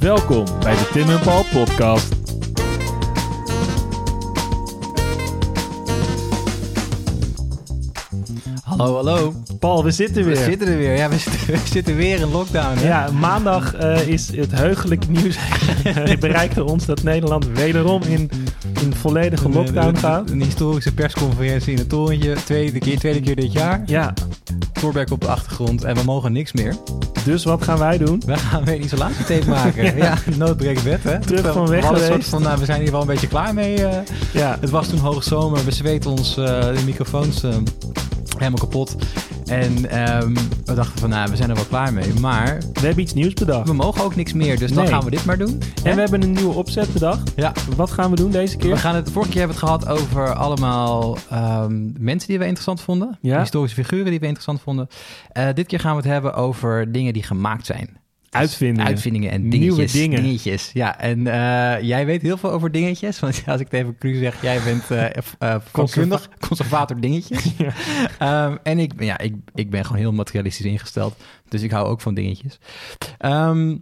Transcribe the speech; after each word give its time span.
Welkom 0.00 0.44
bij 0.60 0.74
de 0.74 0.88
Tim 0.92 1.08
en 1.08 1.20
Paul 1.20 1.44
podcast. 1.52 2.16
Hallo, 8.62 8.94
hallo. 8.94 9.34
Paul, 9.58 9.84
we 9.84 9.90
zitten 9.90 10.24
weer. 10.24 10.36
We 10.36 10.42
zitten 10.42 10.68
er 10.68 10.76
weer. 10.76 10.96
Ja, 10.96 11.08
we 11.08 11.18
zitten, 11.18 11.46
we 11.54 11.58
zitten 11.64 11.96
weer 11.96 12.20
in 12.20 12.30
lockdown. 12.30 12.78
Hè? 12.78 12.86
Ja, 12.86 13.10
maandag 13.10 13.74
eh, 13.74 14.08
is 14.08 14.36
het 14.36 14.52
heugelijk 14.52 15.08
nieuws 15.08 15.38
bereikte 16.20 16.64
ons 16.64 16.86
dat 16.86 17.02
Nederland 17.02 17.46
wederom 17.46 18.02
in, 18.02 18.30
in 18.80 18.94
volledige 18.94 19.48
lockdown 19.48 19.96
gaat. 19.96 20.30
Een 20.30 20.42
historische 20.42 20.94
persconferentie 20.94 21.72
in 21.72 21.78
het 21.78 21.88
torentje. 21.88 22.32
Tweede 22.32 22.78
keer, 22.78 22.98
tweede 22.98 23.20
keer 23.20 23.36
dit 23.36 23.52
jaar. 23.52 23.82
Ja, 23.86 24.14
Torbeck 24.72 25.10
op 25.10 25.20
de 25.20 25.28
achtergrond 25.28 25.84
en 25.84 25.94
we 25.94 26.02
mogen 26.04 26.32
niks 26.32 26.52
meer. 26.52 26.74
Dus 27.24 27.44
wat 27.44 27.64
gaan 27.64 27.78
wij 27.78 27.98
doen? 27.98 28.22
We 28.26 28.36
gaan 28.36 28.64
weer 28.64 28.74
een 28.74 28.84
isolatietape 28.84 29.48
maken. 29.50 29.96
ja, 30.06 30.14
noodbreekt 30.36 30.82
wet, 30.82 31.02
hè? 31.02 31.20
Terug 31.20 31.52
van 31.52 31.68
weg 31.68 31.80
we 31.80 31.88
een 31.88 31.94
soort 31.96 32.08
geweest. 32.10 32.28
van, 32.28 32.42
nou, 32.42 32.58
we 32.58 32.64
zijn 32.64 32.80
hier 32.82 32.90
wel 32.90 33.00
een 33.00 33.06
beetje 33.06 33.26
klaar 33.26 33.54
mee. 33.54 33.84
eh. 33.86 33.98
Ja, 34.32 34.56
Het 34.60 34.70
was 34.70 34.88
toen 34.88 34.98
hoogzomer. 34.98 35.64
We 35.64 35.70
zweten 35.70 36.10
ons 36.10 36.36
eh, 36.36 36.44
de 36.60 36.82
microfoons 36.84 37.42
eh, 37.42 37.50
helemaal 38.36 38.58
kapot. 38.60 38.96
En 39.48 39.90
ehm, 39.90 40.34
we 40.64 40.74
dachten 40.74 40.98
van, 40.98 41.08
nou, 41.08 41.30
we 41.30 41.36
zijn 41.36 41.48
er 41.48 41.54
wel 41.54 41.64
klaar 41.64 41.92
mee. 41.92 42.14
Maar 42.20 42.58
we 42.72 42.80
hebben 42.86 43.00
iets 43.00 43.14
nieuws 43.14 43.34
bedacht. 43.34 43.68
we 43.68 43.74
mogen 43.74 44.04
ook 44.04 44.16
niks 44.16 44.32
meer. 44.32 44.58
Dus 44.58 44.72
dan 44.72 44.86
gaan 44.86 45.04
we 45.04 45.10
dit 45.10 45.24
maar 45.24 45.38
doen. 45.38 45.62
En 45.84 45.94
we 45.94 46.00
hebben 46.00 46.22
een 46.22 46.32
nieuwe 46.32 46.54
opzet 46.54 46.92
bedacht. 46.92 47.32
Ja, 47.36 47.52
Wat 47.76 47.90
gaan 47.90 48.10
we 48.10 48.16
doen 48.16 48.30
deze 48.30 48.56
keer? 48.56 48.70
We 48.70 48.76
gaan 48.76 48.94
het, 48.94 49.10
vorige 49.10 49.30
keer 49.30 49.40
hebben 49.40 49.60
we 49.60 49.66
het 49.66 49.82
gehad 49.82 49.98
over 49.98 50.34
allemaal 50.34 51.16
ehm, 51.30 51.90
mensen 51.98 52.28
die 52.28 52.38
we 52.38 52.44
interessant 52.44 52.80
vonden. 52.80 53.18
Ja. 53.20 53.38
Historische 53.38 53.82
figuren 53.84 54.10
die 54.10 54.18
we 54.18 54.26
interessant 54.26 54.60
vonden. 54.60 54.88
Eh, 55.32 55.46
dit 55.54 55.66
keer 55.66 55.80
gaan 55.80 55.96
we 55.96 56.02
het 56.02 56.10
hebben 56.10 56.34
over 56.34 56.92
dingen 56.92 57.12
die 57.12 57.22
gemaakt 57.22 57.66
zijn. 57.66 57.96
Dus 58.30 58.40
Uitvindingen. 58.40 58.86
Uitvindingen 58.86 59.30
en 59.30 59.48
Nieuwe 59.48 59.76
dingetjes. 59.76 59.92
dingen. 59.92 60.22
Dingetjes, 60.22 60.70
ja. 60.72 60.98
En 60.98 61.26
eh, 61.26 61.82
jij 61.82 62.06
weet 62.06 62.22
heel 62.22 62.36
veel 62.36 62.50
over 62.50 62.72
dingetjes. 62.72 63.20
Want 63.20 63.42
als 63.46 63.60
ik 63.60 63.66
het 63.70 63.80
even 63.80 63.98
cru 63.98 64.14
zeg, 64.14 64.42
jij 64.42 64.62
bent 64.62 64.90
eh 64.90 65.06
eh, 65.38 65.60
vakkundig, 65.64 66.28
conservator 66.48 67.00
dingetjes. 67.00 67.44
Ja. 67.58 67.72
Ehm, 68.18 68.56
en 68.62 68.78
ik, 68.78 68.92
ja, 68.98 69.18
ik, 69.18 69.34
ik 69.54 69.70
ben 69.70 69.84
gewoon 69.84 70.00
heel 70.00 70.12
materialistisch 70.12 70.66
ingesteld. 70.66 71.16
Dus 71.48 71.62
ik 71.62 71.70
hou 71.70 71.86
ook 71.86 72.00
van 72.00 72.14
dingetjes. 72.14 72.58
Ehm, 73.18 73.76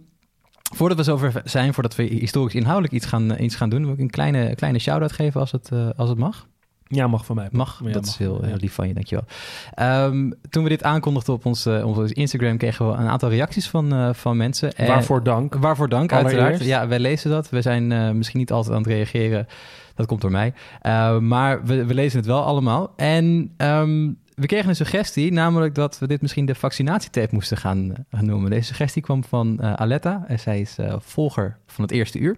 voordat 0.75 0.97
we 0.97 1.03
zover 1.03 1.41
zijn, 1.43 1.73
voordat 1.73 1.95
we 1.95 2.03
historisch 2.03 2.55
inhoudelijk 2.55 2.93
iets 2.93 3.05
gaan, 3.05 3.41
iets 3.41 3.55
gaan 3.55 3.69
doen... 3.69 3.83
wil 3.83 3.93
ik 3.93 3.99
een 3.99 4.09
kleine, 4.09 4.55
kleine 4.55 4.79
shout-out 4.79 5.11
geven 5.11 5.39
als 5.39 5.51
het, 5.51 5.69
als 5.95 6.09
het 6.09 6.17
mag. 6.17 6.47
Ja, 6.87 7.07
mag 7.07 7.25
van 7.25 7.35
mij. 7.35 7.47
Mag, 7.51 7.79
Ja, 7.85 7.91
dat 7.91 8.01
mag. 8.01 8.11
is 8.11 8.17
heel, 8.17 8.41
lief 8.57 8.73
van 8.73 8.87
je, 8.87 8.93
dankjewel. 8.93 9.25
Ehm, 9.73 10.31
toen 10.49 10.63
we 10.63 10.69
dit 10.69 10.83
aankondigden 10.83 11.33
op 11.33 11.45
ons, 11.45 11.65
eh, 11.65 11.85
onze 11.85 12.13
Instagram... 12.13 12.57
kregen 12.57 12.87
we 12.91 12.97
een 12.97 13.07
aantal 13.07 13.29
reacties 13.29 13.69
van, 13.69 13.93
eh, 13.93 14.13
van 14.13 14.37
mensen. 14.37 14.73
En- 14.75 14.87
Waarvoor 14.87 15.23
dank. 15.23 15.53
Waarvoor 15.55 15.89
dank, 15.89 16.11
Allereerst. 16.11 16.37
uiteraard. 16.39 16.69
Ja, 16.69 16.87
wij 16.87 16.99
lezen 16.99 17.29
dat. 17.29 17.49
We 17.49 17.61
zijn 17.61 17.91
eh, 17.91 18.11
misschien 18.11 18.39
niet 18.39 18.51
altijd 18.51 18.75
aan 18.75 18.81
het 18.81 18.91
reageren. 18.91 19.47
Dat 19.95 20.05
komt 20.05 20.21
door 20.21 20.31
mij. 20.31 20.53
Uh, 20.83 21.17
maar 21.19 21.63
we, 21.65 21.85
we 21.85 21.93
lezen 21.93 22.17
het 22.17 22.27
wel 22.27 22.43
allemaal. 22.43 22.93
En 22.95 23.53
um, 23.57 24.17
we 24.35 24.45
kregen 24.45 24.69
een 24.69 24.75
suggestie, 24.75 25.31
namelijk 25.31 25.75
dat 25.75 25.99
we 25.99 26.07
dit 26.07 26.21
misschien 26.21 26.45
de 26.45 26.55
vaccinatietape 26.55 27.33
moesten 27.33 27.57
gaan, 27.57 27.93
uh, 28.11 28.21
noemen. 28.21 28.49
Deze 28.49 28.63
suggestie 28.67 29.01
kwam 29.01 29.23
van 29.23 29.57
uh, 29.61 29.73
Aletta. 29.73 30.23
En 30.27 30.39
zij 30.39 30.59
is 30.59 30.77
uh, 30.79 30.93
volger 30.99 31.57
van 31.67 31.83
het 31.83 31.93
eerste 31.93 32.19
uur. 32.19 32.37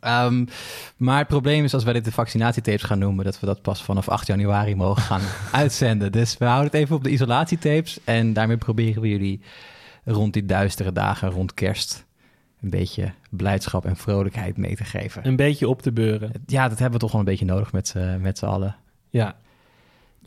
Um, 0.00 0.48
maar 0.96 1.18
het 1.18 1.26
probleem 1.26 1.64
is 1.64 1.74
als 1.74 1.84
wij 1.84 1.92
dit 1.92 2.04
de 2.04 2.12
vaccinatietapes 2.12 2.82
gaan 2.82 2.98
noemen, 2.98 3.24
dat 3.24 3.40
we 3.40 3.46
dat 3.46 3.62
pas 3.62 3.82
vanaf 3.82 4.08
8 4.08 4.26
januari 4.26 4.74
mogen 4.74 5.02
gaan 5.02 5.20
uitzenden. 5.62 6.12
Dus 6.12 6.38
we 6.38 6.44
houden 6.44 6.66
het 6.66 6.74
even 6.74 6.96
op 6.96 7.04
de 7.04 7.10
isolatietapes. 7.10 7.98
En 8.04 8.32
daarmee 8.32 8.56
proberen 8.56 9.02
we 9.02 9.08
jullie 9.08 9.40
rond 10.04 10.32
die 10.32 10.46
duistere 10.46 10.92
dagen, 10.92 11.30
rond 11.30 11.54
kerst, 11.54 12.04
een 12.62 12.70
beetje 12.70 13.12
blijdschap 13.30 13.84
en 13.84 13.96
vrolijkheid 13.96 14.56
mee 14.56 14.76
te 14.76 14.84
geven. 14.84 15.26
Een 15.26 15.36
beetje 15.36 15.68
op 15.68 15.82
te 15.82 15.92
beuren. 15.92 16.32
Ja, 16.46 16.68
dat 16.68 16.78
hebben 16.78 16.98
we 16.98 17.04
toch 17.04 17.12
wel 17.12 17.20
een 17.20 17.26
beetje 17.26 17.44
nodig 17.44 17.72
met, 17.72 17.94
met 18.20 18.38
z'n 18.38 18.46
allen. 18.46 18.76
Ja. 19.10 19.36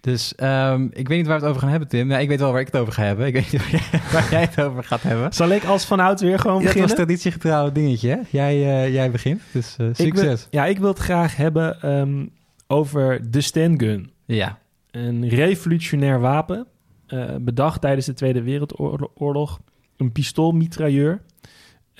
Dus 0.01 0.33
um, 0.43 0.89
ik 0.93 1.07
weet 1.07 1.17
niet 1.17 1.27
waar 1.27 1.35
we 1.39 1.41
het 1.41 1.49
over 1.49 1.61
gaan 1.61 1.69
hebben, 1.69 1.87
Tim. 1.89 2.11
Ja, 2.11 2.17
ik 2.17 2.27
weet 2.27 2.39
wel 2.39 2.51
waar 2.51 2.59
ik 2.61 2.65
het 2.65 2.77
over 2.77 2.93
ga 2.93 3.03
hebben. 3.03 3.27
Ik 3.27 3.33
weet 3.33 3.51
niet 3.51 3.61
waar 3.61 3.71
jij, 3.91 3.99
waar 4.11 4.27
jij 4.31 4.41
het 4.41 4.61
over 4.61 4.83
gaat 4.83 5.01
hebben. 5.01 5.33
Zal 5.33 5.49
ik 5.49 5.63
als 5.63 5.85
vanuit 5.85 6.19
weer 6.19 6.39
gewoon 6.39 6.57
Ja, 6.57 6.63
beginnen? 6.63 6.87
dat 6.87 6.97
was 6.97 7.05
traditiegetrouw 7.05 7.71
dingetje, 7.71 8.09
hè? 8.09 8.17
Jij, 8.29 8.55
uh, 8.57 8.93
jij 8.93 9.11
begint, 9.11 9.41
dus 9.51 9.75
uh, 9.81 9.87
Ik 9.89 9.95
succes. 9.95 10.47
wil, 10.51 10.61
ja, 10.61 10.65
ik 10.65 10.77
wil 10.79 10.87
het 10.89 10.99
graag 10.99 11.35
hebben 11.35 11.91
um, 11.99 12.29
over 12.67 13.31
de 13.31 13.41
Stengun. 13.41 14.11
Ja. 14.25 14.57
Een 14.91 15.29
revolutionair 15.29 16.19
wapen, 16.19 16.67
uh, 17.07 17.23
bedacht 17.41 17.81
tijdens 17.81 18.05
de 18.05 18.13
Tweede 18.13 18.41
Wereldoorlog. 18.43 19.59
Een 19.97 20.11
pistoolmitrailleur. 20.11 21.21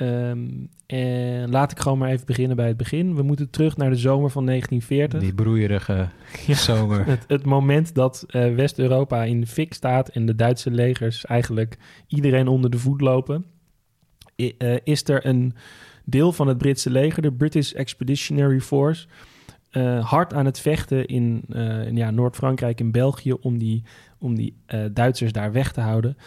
Um, 0.02 0.70
en 0.86 1.50
laat 1.50 1.72
ik 1.72 1.80
gewoon 1.80 1.98
maar 1.98 2.10
even 2.10 2.26
beginnen 2.26 2.56
bij 2.56 2.68
het 2.68 2.78
begin. 2.78 3.16
We 3.16 3.22
moeten 3.22 3.50
terug 3.50 3.78
naar 3.78 3.90
de 3.90 3.96
zomer 3.96 4.30
van 4.30 4.46
1940. 4.46 5.20
Die 5.20 5.44
broeierige 5.44 6.08
ja, 6.48 6.54
zomer. 6.54 7.06
Het, 7.06 7.24
het, 7.28 7.46
moment 7.46 7.96
dat 7.96 8.26
uh, 8.28 8.56
West-Europa 8.56 9.24
in 9.24 9.40
de 9.42 9.48
fik 9.48 9.74
staat 9.74 10.10
en 10.10 10.26
de 10.26 10.36
Duitse 10.36 10.72
legers 10.72 11.26
eigenlijk 11.26 11.78
iedereen 12.08 12.48
onder 12.48 12.70
de 12.70 12.78
voet 12.78 13.02
lopen, 13.02 13.46
I, 14.36 14.56
uh, 14.58 14.78
is 14.84 15.08
er 15.08 15.26
een 15.26 15.54
deel 16.06 16.32
van 16.32 16.48
het 16.48 16.58
Britse 16.58 16.90
leger, 16.90 17.22
de 17.22 17.34
British 17.34 17.72
Expeditionary 17.72 18.60
Force, 18.60 19.08
uh, 19.72 20.06
hard 20.06 20.34
aan 20.34 20.46
het 20.46 20.60
vechten 20.60 21.06
in, 21.06 21.44
in 21.86 21.96
ja, 21.96 22.12
Noord-Frankrijk 22.12 22.80
en 22.80 22.92
België 22.92 23.34
om 23.34 23.58
die, 23.58 23.84
om 24.20 24.36
die 24.36 24.56
eh, 24.66 24.80
Duitsers 24.92 25.32
daar 25.32 25.52
weg 25.52 25.72
te 25.72 25.82
houden. 25.82 26.18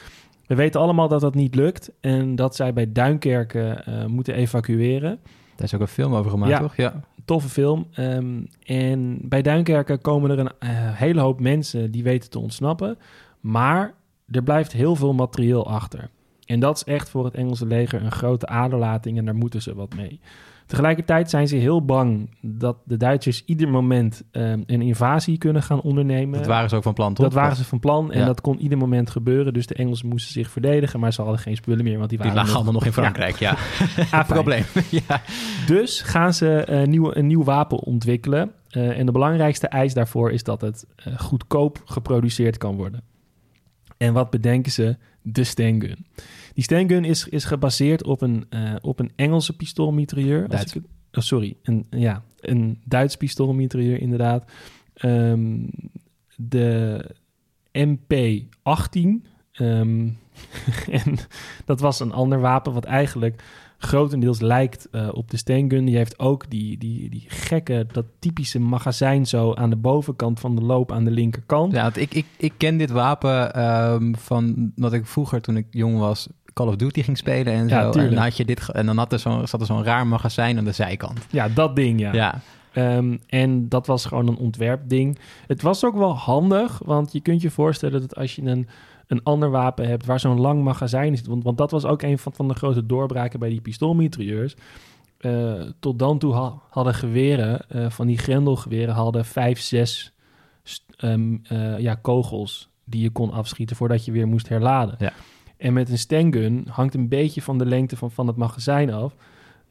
We 0.53 0.59
weten 0.59 0.81
allemaal 0.81 1.09
dat 1.09 1.21
dat 1.21 1.35
niet 1.35 1.55
lukt 1.55 1.93
en 2.01 2.35
dat 2.35 2.57
zij 2.57 2.73
bij 2.73 2.93
Duinkerken 2.93 3.83
uh, 3.89 4.07
moeten 4.07 4.35
evacueren. 4.35 5.19
Daar 5.57 5.67
is 5.67 5.75
ook 5.75 5.81
een 5.81 5.89
film 5.89 6.15
over 6.15 6.31
gemaakt, 6.31 6.53
ja, 6.53 6.59
toch? 6.59 6.77
Ja, 6.77 7.01
toffe 7.25 7.49
film. 7.49 7.87
Um, 7.99 8.49
en 8.65 9.19
bij 9.23 9.43
Duinkerken 9.43 10.01
komen 10.01 10.31
er 10.31 10.39
een 10.39 10.51
uh, 10.61 10.71
hele 10.75 11.21
hoop 11.21 11.41
mensen 11.41 11.91
die 11.91 12.03
weten 12.03 12.31
te 12.31 12.39
ontsnappen. 12.39 12.99
Maar 13.41 13.95
er 14.31 14.43
blijft 14.43 14.73
heel 14.73 14.97
veel 14.97 15.13
materieel 15.13 15.67
achter. 15.67 16.11
En 16.45 16.61
dat 16.61 16.77
is 16.77 16.85
echt 16.85 17.11
voor 17.11 17.25
het 17.25 17.35
Engelse 17.35 17.67
leger 17.67 18.03
een 18.03 18.13
grote 18.13 18.47
aderlating 18.47 19.19
en 19.19 19.25
daar 19.25 19.35
moeten 19.35 19.63
ze 19.63 19.75
wat 19.75 19.95
mee. 19.95 20.21
Tegelijkertijd 20.67 21.31
zijn 21.31 21.49
ze 21.49 21.57
heel 21.57 21.85
bang 21.85 22.31
dat 22.41 22.77
de 22.85 22.97
Duitsers 22.97 23.43
ieder 23.47 23.69
moment 23.69 24.23
um, 24.33 24.63
een 24.67 24.83
invasie 24.83 25.39
kunnen 25.39 25.63
gaan 25.63 25.81
ondernemen. 25.81 26.39
Dat 26.39 26.47
waren 26.47 26.69
ze 26.69 26.77
ook 26.77 26.83
van 26.83 26.95
plan, 26.95 27.15
toch? 27.15 27.25
Dat 27.25 27.35
waren 27.35 27.57
ze 27.57 27.65
van 27.65 27.79
plan 27.79 28.13
en 28.13 28.19
ja. 28.19 28.27
dat 28.27 28.41
kon 28.41 28.59
ieder 28.59 28.79
moment 28.79 29.11
gebeuren. 29.11 29.55
Dus 29.55 29.67
de 29.67 29.75
Engelsen 29.75 30.09
moesten 30.09 30.33
zich 30.33 30.51
verdedigen, 30.51 31.01
maar 31.01 31.13
ze 31.13 31.23
hadden 31.23 31.41
geen 31.41 31.57
spullen 31.57 31.85
meer. 31.85 31.99
Want 31.99 32.09
die, 32.09 32.19
die 32.19 32.27
waren 32.27 32.43
lagen 32.43 32.55
allemaal 32.55 32.73
nog 32.73 32.85
in 32.85 32.93
Frankrijk, 32.93 33.37
ja. 33.37 33.57
ja. 34.11 34.23
probleem. 34.23 34.65
ja. 35.09 35.23
Dus 35.67 36.01
gaan 36.01 36.35
ze 36.35 36.67
uh, 36.71 36.83
nieuw, 36.83 37.15
een 37.15 37.27
nieuw 37.27 37.45
wapen 37.45 37.79
ontwikkelen. 37.79 38.53
Uh, 38.71 38.99
en 38.99 39.07
de 39.07 39.13
belangrijkste 39.13 39.67
eis 39.67 39.95
daarvoor 39.95 40.31
is 40.31 40.43
dat 40.43 40.61
het 40.61 40.87
uh, 41.07 41.19
goedkoop 41.19 41.83
geproduceerd 41.85 42.59
kan 42.59 42.77
worden. 42.77 43.03
En 44.03 44.13
wat 44.13 44.31
bedenken 44.31 44.73
ze? 44.73 44.97
De 45.23 45.45
Stengun. 45.45 46.07
Die 46.55 46.65
Stengun 46.65 47.05
is, 47.05 47.29
is 47.29 47.45
gebaseerd 47.45 48.05
op 48.05 48.21
een, 48.21 48.47
uh, 48.51 48.75
op 48.81 48.99
een 48.99 49.13
Engelse 49.17 49.57
pistoolmitrailleur. 49.57 50.49
Duits. 50.49 50.75
Ik, 50.75 50.83
oh, 51.13 51.23
sorry, 51.23 51.57
een, 51.63 51.87
ja, 51.91 52.23
een 52.41 52.81
Duits 52.85 53.17
pistoolmitrailleur 53.17 54.01
inderdaad. 54.01 54.51
Um, 55.05 55.71
de 56.37 57.05
MP18. 57.79 59.31
Um, 59.61 60.19
en 61.03 61.19
dat 61.65 61.81
was 61.81 62.01
een 62.01 62.13
ander 62.13 62.41
wapen 62.41 62.73
wat 62.73 62.85
eigenlijk 62.85 63.43
grotendeels 63.83 64.41
lijkt 64.41 64.89
uh, 64.93 65.09
op 65.13 65.31
de 65.31 65.37
Stengun. 65.37 65.85
Die 65.85 65.97
heeft 65.97 66.19
ook 66.19 66.51
die, 66.51 66.79
die, 66.79 67.11
die 67.11 67.25
gekke, 67.29 67.87
dat 67.93 68.05
typische 68.19 68.61
magazijn 68.61 69.27
zo 69.27 69.55
aan 69.55 69.71
de 69.71 69.77
bovenkant 69.77 70.41
van 70.41 70.57
de 70.57 70.63
loop 70.63 70.93
aan 70.93 71.05
de 71.05 71.11
linkerkant. 71.11 71.73
Ja, 71.73 71.91
ik, 71.95 72.15
ik, 72.15 72.27
ik 72.37 72.53
ken 72.57 72.77
dit 72.77 72.91
wapen 72.91 73.63
um, 73.63 74.17
van 74.17 74.73
wat 74.77 74.93
ik 74.93 75.07
vroeger 75.07 75.41
toen 75.41 75.57
ik 75.57 75.67
jong 75.71 75.99
was 75.99 76.29
Call 76.53 76.67
of 76.67 76.77
Duty 76.77 77.03
ging 77.03 77.19
spelen 77.19 77.53
en 77.53 77.69
zo. 77.69 77.75
Ja, 77.75 77.93
en 77.93 78.11
dan, 78.15 78.23
had 78.23 78.37
je 78.37 78.45
dit, 78.45 78.71
en 78.71 78.87
dan 78.87 78.99
had 78.99 79.13
er 79.13 79.19
zo, 79.19 79.47
zat 79.47 79.61
er 79.61 79.67
zo'n 79.67 79.85
raar 79.85 80.07
magazijn 80.07 80.59
aan 80.59 80.65
de 80.65 80.73
zijkant. 80.73 81.27
Ja, 81.31 81.49
dat 81.49 81.77
ding, 81.77 82.01
ja. 82.01 82.13
Ja. 82.13 82.41
Um, 82.97 83.21
en 83.27 83.69
dat 83.69 83.87
was 83.87 84.05
gewoon 84.05 84.29
een 84.29 84.37
ontwerpding. 84.37 85.19
Het 85.47 85.63
was 85.63 85.85
ook 85.85 85.97
wel 85.97 86.17
handig, 86.17 86.81
want 86.85 87.13
je 87.13 87.21
kunt 87.21 87.43
je 87.43 87.51
voorstellen 87.51 88.01
dat 88.01 88.17
als 88.17 88.35
je 88.35 88.43
een, 88.43 88.69
een 89.07 89.23
ander 89.23 89.51
wapen 89.51 89.89
hebt 89.89 90.07
waar 90.07 90.21
zo'n 90.21 90.41
lang 90.41 90.63
magazijn 90.63 91.17
zit, 91.17 91.27
want, 91.27 91.45
want 91.45 91.59
dat 91.59 91.71
was 91.71 91.85
ook 91.85 92.03
een 92.03 92.19
van, 92.19 92.33
van 92.33 92.49
de 92.49 92.55
grote 92.55 92.87
doorbraken 92.87 93.39
bij 93.39 93.49
die 93.49 93.61
pistoolmitrailleurs. 93.61 94.57
Uh, 95.21 95.63
tot 95.81 95.99
dan 95.99 96.19
toe 96.19 96.35
ha 96.35 96.61
hadden 96.71 96.95
geweren, 96.95 97.65
uh, 97.75 97.91
van 97.91 98.07
die 98.07 98.19
grendelgeweren, 98.19 98.95
hadden 98.95 99.25
vijf, 99.25 99.61
zes 99.61 100.13
um, 101.05 101.43
uh, 101.53 101.79
ja, 101.79 101.95
kogels 101.95 102.71
die 102.85 103.03
je 103.03 103.11
kon 103.11 103.33
afschieten 103.33 103.77
voordat 103.77 104.05
je 104.05 104.13
weer 104.13 104.29
moest 104.29 104.49
herladen. 104.49 104.95
Ja. 104.99 105.13
En 105.57 105.73
met 105.73 105.91
een 105.91 105.99
stengun 105.99 106.67
hangt 106.71 106.95
een 106.95 107.09
beetje 107.09 107.43
van 107.43 107.59
de 107.59 107.67
lengte 107.67 107.97
van, 107.97 108.11
van 108.11 108.27
het 108.27 108.37
magazijn 108.37 108.93
af. 108.93 109.15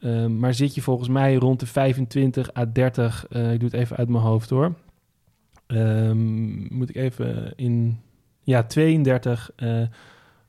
Uh, 0.00 0.26
maar 0.26 0.54
zit 0.54 0.74
je 0.74 0.82
volgens 0.82 1.08
mij 1.08 1.34
rond 1.34 1.60
de 1.60 1.66
25 1.66 2.56
à 2.56 2.66
30, 2.72 3.26
uh, 3.30 3.52
ik 3.52 3.60
doe 3.60 3.68
het 3.68 3.78
even 3.78 3.96
uit 3.96 4.08
mijn 4.08 4.22
hoofd 4.24 4.50
hoor. 4.50 4.74
Um, 5.66 6.66
moet 6.70 6.88
ik 6.88 6.96
even 6.96 7.52
in, 7.56 8.00
ja, 8.42 8.62
32 8.62 9.50
uh, 9.56 9.82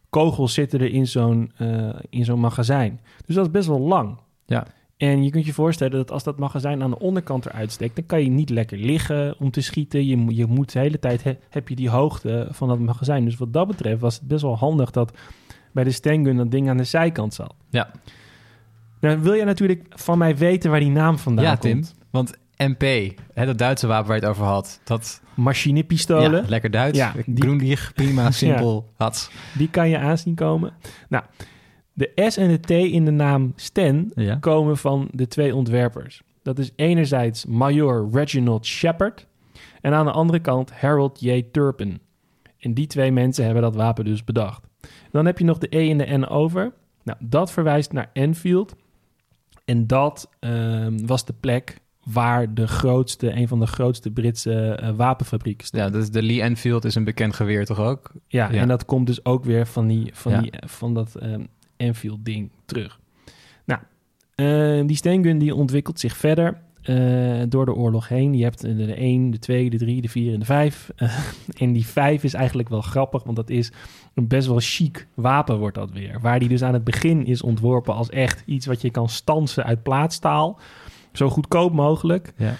kogels 0.09 0.53
zitten 0.53 0.79
er 0.79 0.91
in 0.93 1.07
zo'n 1.07 1.51
eh, 1.57 1.89
in 2.09 2.25
zo'n 2.25 2.39
magazijn. 2.39 2.99
Dus 3.25 3.35
dat 3.35 3.45
is 3.45 3.51
best 3.51 3.67
wel 3.67 3.79
lang. 3.79 4.17
Ja. 4.45 4.65
En 4.97 5.23
je 5.23 5.29
kunt 5.29 5.45
je 5.45 5.53
voorstellen 5.53 5.97
dat 5.97 6.11
als 6.11 6.23
dat 6.23 6.37
magazijn 6.37 6.83
aan 6.83 6.89
de 6.89 6.99
onderkant 6.99 7.45
eruit 7.45 7.71
steekt, 7.71 7.95
dan 7.95 8.05
kan 8.05 8.23
je 8.23 8.29
niet 8.29 8.49
lekker 8.49 8.77
liggen 8.77 9.35
om 9.39 9.51
te 9.51 9.61
schieten. 9.61 10.05
Je, 10.05 10.35
je 10.35 10.45
moet 10.45 10.71
de 10.73 10.79
hele 10.79 10.99
tijd 10.99 11.23
he- 11.23 11.37
heb 11.49 11.69
je 11.69 11.75
die 11.75 11.89
hoogte 11.89 12.47
van 12.51 12.67
dat 12.67 12.79
magazijn. 12.79 13.25
Dus 13.25 13.37
wat 13.37 13.53
dat 13.53 13.67
betreft 13.67 14.01
was 14.01 14.15
het 14.15 14.27
best 14.27 14.41
wel 14.41 14.57
handig 14.57 14.91
dat 14.91 15.17
bij 15.71 15.83
de 15.83 15.91
Stengun 15.91 16.37
dat 16.37 16.51
ding 16.51 16.69
aan 16.69 16.77
de 16.77 16.83
zijkant 16.83 17.33
zat. 17.33 17.55
Ja. 17.69 17.91
Nou 18.99 19.19
wil 19.19 19.33
je 19.33 19.43
natuurlijk 19.45 19.85
van 19.89 20.17
mij 20.17 20.37
weten 20.37 20.71
waar 20.71 20.79
die 20.79 20.89
naam 20.89 21.17
vandaan 21.17 21.45
ja, 21.45 21.57
Tim. 21.57 21.71
komt. 21.71 21.95
Want 22.09 22.37
MP, 22.57 22.83
hè, 23.33 23.45
dat 23.45 23.57
Duitse 23.57 23.87
wapen 23.87 24.07
waar 24.07 24.15
je 24.15 24.21
het 24.21 24.31
over 24.31 24.45
had, 24.45 24.79
dat 24.83 25.21
Machinepistolen. 25.35 26.41
ja, 26.43 26.49
lekker 26.49 26.71
Duits. 26.71 26.97
Ja, 26.97 27.13
Ja, 27.15 27.23
die- 27.25 27.77
prima, 27.93 28.31
simpel, 28.31 28.89
had. 28.97 29.31
Die 29.57 29.69
kan 29.69 29.89
je 29.89 29.97
aanzien 29.97 30.35
komen. 30.35 30.73
Nou, 31.09 31.23
de 31.93 32.11
S 32.27 32.37
en 32.37 32.47
de 32.47 32.59
T 32.59 32.69
in 32.71 33.05
de 33.05 33.11
naam 33.11 33.53
Sten 33.55 34.11
Ja. 34.15 34.35
komen 34.35 34.77
van 34.77 35.07
de 35.11 35.27
twee 35.27 35.55
ontwerpers. 35.55 36.21
Dat 36.43 36.59
is 36.59 36.71
enerzijds 36.75 37.45
Major 37.45 38.09
Reginald 38.11 38.65
Shepard 38.65 39.27
en 39.81 39.93
aan 39.93 40.05
de 40.05 40.11
andere 40.11 40.39
kant 40.39 40.71
Harold 40.71 41.19
J. 41.21 41.41
Turpin. 41.51 41.99
En 42.59 42.73
die 42.73 42.87
twee 42.87 43.11
mensen 43.11 43.45
hebben 43.45 43.63
dat 43.63 43.75
wapen 43.75 44.05
dus 44.05 44.23
bedacht. 44.23 44.67
Dan 45.11 45.25
heb 45.25 45.37
je 45.37 45.45
nog 45.45 45.57
de 45.57 45.67
E 45.77 45.89
en 45.89 45.97
de 45.97 46.17
N 46.17 46.23
over. 46.25 46.73
Nou, 47.03 47.17
dat 47.21 47.51
verwijst 47.51 47.91
naar 47.91 48.09
Enfield. 48.13 48.75
En 49.65 49.87
dat 49.87 50.29
ehm, 50.39 51.05
was 51.05 51.25
de 51.25 51.33
plek 51.39 51.81
waar 52.03 52.53
de 52.53 52.67
grootste, 52.67 53.35
een 53.35 53.47
van 53.47 53.59
de 53.59 53.67
grootste 53.67 54.11
Britse 54.11 54.53
eh, 54.75 54.89
wapenfabrieken 54.95 55.67
stond. 55.67 55.83
Ja, 55.83 55.89
dus 55.89 56.09
de 56.09 56.23
Lee 56.23 56.41
Enfield 56.41 56.85
is 56.85 56.95
een 56.95 57.03
bekend 57.03 57.33
geweer 57.35 57.65
toch 57.65 57.79
ook? 57.79 58.11
Ja, 58.27 58.51
Ja. 58.51 58.59
en 58.61 58.67
dat 58.67 58.85
komt 58.85 59.07
dus 59.07 59.25
ook 59.25 59.43
weer 59.43 59.67
van, 59.67 59.87
die, 59.87 60.09
van, 60.13 60.31
Ja. 60.31 60.41
die, 60.41 60.51
van 60.65 60.93
dat 60.93 61.15
ehm, 61.15 61.43
Enfield-ding 61.77 62.49
terug. 62.65 62.99
Nou, 63.65 63.81
eh, 64.35 64.87
die 64.87 64.95
steengun 64.95 65.37
die 65.37 65.55
ontwikkelt 65.55 65.99
zich 65.99 66.17
verder 66.17 66.61
eh, 66.83 67.41
door 67.49 67.65
de 67.65 67.73
oorlog 67.73 68.07
heen. 68.07 68.33
Je 68.33 68.43
hebt 68.43 68.61
de, 68.61 68.75
de 68.75 68.93
1, 68.95 69.31
de 69.31 69.39
2, 69.39 69.69
de 69.69 69.77
3, 69.77 70.01
de 70.01 70.09
4 70.09 70.33
en 70.33 70.39
de 70.39 70.45
5. 70.45 70.91
en 71.57 71.71
die 71.73 71.85
5 71.85 72.23
is 72.23 72.33
eigenlijk 72.33 72.69
wel 72.69 72.81
grappig, 72.81 73.23
want 73.23 73.35
dat 73.35 73.49
is 73.49 73.71
een 74.13 74.27
best 74.27 74.47
wel 74.47 74.59
chic 74.59 75.07
wapen 75.13 75.57
wordt 75.57 75.75
dat 75.75 75.91
weer. 75.91 76.19
Waar 76.21 76.39
die 76.39 76.49
dus 76.49 76.63
aan 76.63 76.73
het 76.73 76.83
begin 76.83 77.25
is 77.25 77.41
ontworpen 77.41 77.93
als 77.93 78.09
echt 78.09 78.43
iets 78.45 78.65
wat 78.65 78.81
je 78.81 78.89
kan 78.89 79.09
stansen 79.09 79.63
uit 79.63 79.83
plaatstaal. 79.83 80.59
Zo 81.13 81.29
goedkoop 81.29 81.73
mogelijk. 81.73 82.33
Ja. 82.37 82.55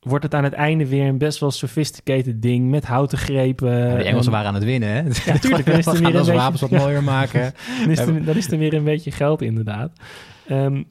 Wordt 0.00 0.24
het 0.24 0.34
aan 0.34 0.44
het 0.44 0.52
einde 0.52 0.86
weer 0.88 1.06
een 1.06 1.18
best 1.18 1.40
wel 1.40 1.50
sophisticated 1.50 2.42
ding 2.42 2.70
met 2.70 2.84
houten 2.84 3.18
grepen. 3.18 3.70
Ja, 3.78 3.96
de 3.96 4.02
Engelsen 4.02 4.26
en- 4.26 4.30
waren 4.30 4.46
aan 4.48 4.54
het 4.54 4.64
winnen, 4.64 4.88
hè? 4.88 4.98
Ja, 5.32 5.38
tuurlijk, 5.38 5.66
dan 5.66 5.78
is 5.78 5.86
er 5.86 5.92
We 5.92 5.98
weer 5.98 6.06
een 6.06 6.12
beetje- 6.12 6.32
wapens 6.32 6.60
wat 6.60 6.70
mooier 6.82 7.02
maken. 7.04 7.52
dan, 7.80 7.90
is 7.90 7.98
er, 7.98 8.24
dan 8.24 8.36
is 8.36 8.50
er 8.50 8.58
weer 8.58 8.74
een 8.74 8.84
beetje 8.84 9.10
geld 9.10 9.42
inderdaad. 9.42 9.92
Ehm, 10.46 10.82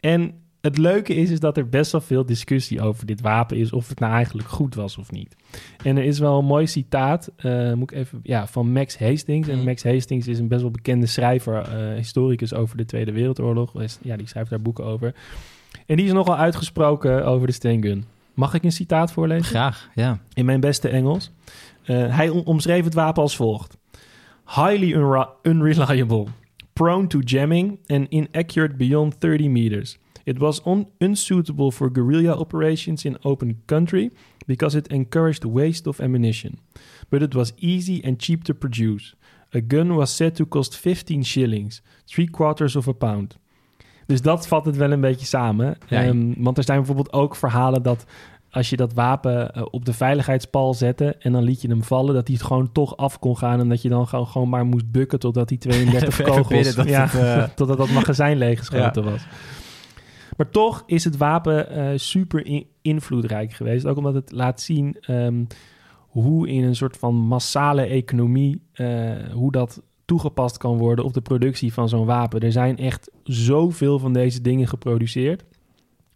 en 0.00 0.32
het 0.60 0.78
leuke 0.78 1.14
is, 1.14 1.30
is 1.30 1.40
dat 1.40 1.56
er 1.56 1.68
best 1.68 1.92
wel 1.92 2.00
veel 2.00 2.26
discussie 2.26 2.80
over 2.80 3.06
dit 3.06 3.20
wapen 3.20 3.56
is... 3.56 3.72
of 3.72 3.88
het 3.88 3.98
nou 4.00 4.12
eigenlijk 4.12 4.48
goed 4.48 4.74
was 4.74 4.98
of 4.98 5.10
niet. 5.10 5.36
En 5.84 5.96
er 5.96 6.04
is 6.04 6.18
wel 6.18 6.38
een 6.38 6.44
mooi 6.44 6.66
citaat, 6.66 7.30
eh, 7.36 7.72
moet 7.72 7.90
ik 7.92 7.98
even, 7.98 8.20
ja, 8.22 8.46
van 8.46 8.72
Max 8.72 8.98
Hastings. 8.98 9.48
En 9.48 9.56
Mhm. 9.56 9.64
Max 9.64 9.82
Hastings 9.84 10.26
is 10.28 10.38
een 10.38 10.48
best 10.48 10.60
wel 10.62 10.70
bekende 10.70 11.06
schrijver, 11.06 11.58
eh, 11.62 11.94
historicus 11.96 12.54
over 12.54 12.76
de 12.76 12.84
Tweede 12.84 13.12
Wereldoorlog. 13.12 13.72
Ja, 14.02 14.16
die 14.16 14.28
schrijft 14.28 14.50
daar 14.50 14.62
boeken 14.62 14.84
over. 14.84 15.14
En 15.86 15.96
die 15.96 16.06
is 16.06 16.12
nogal 16.12 16.36
uitgesproken 16.36 17.24
over 17.26 17.46
de 17.46 17.52
Stengun. 17.52 18.04
Mag 18.34 18.54
ik 18.54 18.64
een 18.64 18.72
citaat 18.72 19.12
voorlezen? 19.12 19.44
Graag, 19.44 19.88
ja. 19.94 20.18
in 20.34 20.44
mijn 20.44 20.60
beste 20.60 20.88
Engels. 20.88 21.30
Eh, 21.84 22.16
hij 22.16 22.28
om- 22.28 22.42
omschreef 22.44 22.84
het 22.84 22.94
wapen 22.94 23.22
als 23.22 23.36
volgt: 23.36 23.76
Highly 24.46 24.92
unreliable, 25.42 26.26
prone 26.72 27.06
to 27.06 27.18
jamming, 27.18 27.78
and 27.86 28.06
inaccurate 28.08 28.76
beyond 28.76 29.20
30 29.20 29.48
meters. 29.48 29.98
It 30.24 30.38
was 30.38 30.60
un- 30.66 30.88
unsuitable 30.98 31.72
for 31.72 31.90
guerrilla 31.92 32.32
operations 32.32 33.04
in 33.04 33.24
open 33.24 33.62
country 33.66 34.10
because 34.46 34.76
it 34.78 34.88
encouraged 34.88 35.44
waste 35.44 35.88
of 35.88 36.00
ammunition. 36.00 36.58
But 37.08 37.22
it 37.22 37.34
was 37.34 37.52
easy 37.56 38.00
and 38.04 38.22
cheap 38.22 38.42
to 38.44 38.54
produce. 38.54 39.14
A 39.54 39.60
gun 39.68 39.94
was 39.94 40.16
said 40.16 40.34
to 40.34 40.46
cost 40.46 40.76
15 40.76 41.24
shillings, 41.24 41.82
three 42.04 42.26
quarters 42.30 42.76
of 42.76 42.88
a 42.88 42.92
pound. 42.92 43.36
Dus 44.06 44.22
dat 44.22 44.46
vat 44.48 44.66
het 44.66 44.76
wel 44.76 44.92
een 44.92 45.00
beetje 45.00 45.26
samen. 45.26 45.76
Ja. 45.88 46.02
Ehm, 46.02 46.32
want 46.36 46.58
er 46.58 46.64
zijn 46.64 46.76
bijvoorbeeld 46.78 47.12
ook 47.12 47.36
verhalen 47.36 47.82
dat 47.82 48.06
als 48.50 48.70
je 48.70 48.76
dat 48.76 48.92
wapen 48.92 49.52
eh, 49.54 49.62
op 49.70 49.84
de 49.84 49.92
veiligheidspal 49.92 50.74
zette 50.74 51.16
en 51.18 51.32
dan 51.32 51.42
liet 51.42 51.62
je 51.62 51.68
hem 51.68 51.82
vallen, 51.82 52.14
dat 52.14 52.26
hij 52.26 52.36
het 52.36 52.46
gewoon 52.46 52.72
toch 52.72 52.96
af 52.96 53.18
kon 53.18 53.36
gaan 53.36 53.60
en 53.60 53.68
dat 53.68 53.82
je 53.82 53.88
dan 53.88 54.08
gewoon, 54.08 54.26
gewoon 54.26 54.48
maar 54.48 54.64
moest 54.66 54.90
bukken 54.90 55.18
totdat 55.18 55.48
die 55.48 55.58
32 55.68 56.08
Even 56.08 56.24
kogels, 56.24 56.74
dat 56.74 56.88
ja, 56.88 57.06
het, 57.06 57.14
eh, 57.14 57.42
totdat 57.56 57.76
dat 57.76 57.90
magazijn 57.90 58.38
leeggeschoten 58.38 59.04
was. 59.04 59.26
Maar 60.36 60.50
toch 60.50 60.82
is 60.86 61.04
het 61.04 61.16
wapen 61.16 61.70
eh, 61.70 61.86
super 61.94 62.46
in- 62.46 62.66
invloedrijk 62.82 63.52
geweest, 63.52 63.86
ook 63.86 63.96
omdat 63.96 64.14
het 64.14 64.32
laat 64.32 64.60
zien 64.60 64.96
ehm, 65.00 65.44
hoe 65.98 66.48
in 66.48 66.64
een 66.64 66.76
soort 66.76 66.96
van 66.96 67.14
massale 67.14 67.82
economie, 67.82 68.62
hoe 69.32 69.52
dat 69.52 69.82
toegepast 70.06 70.56
kan 70.58 70.76
worden 70.76 71.04
op 71.04 71.14
de 71.14 71.20
productie 71.20 71.72
van 71.72 71.88
zo'n 71.88 72.04
wapen. 72.06 72.40
Er 72.40 72.52
zijn 72.52 72.76
echt 72.78 73.10
zoveel 73.24 73.98
van 73.98 74.12
deze 74.12 74.40
dingen 74.40 74.68
geproduceerd. 74.68 75.44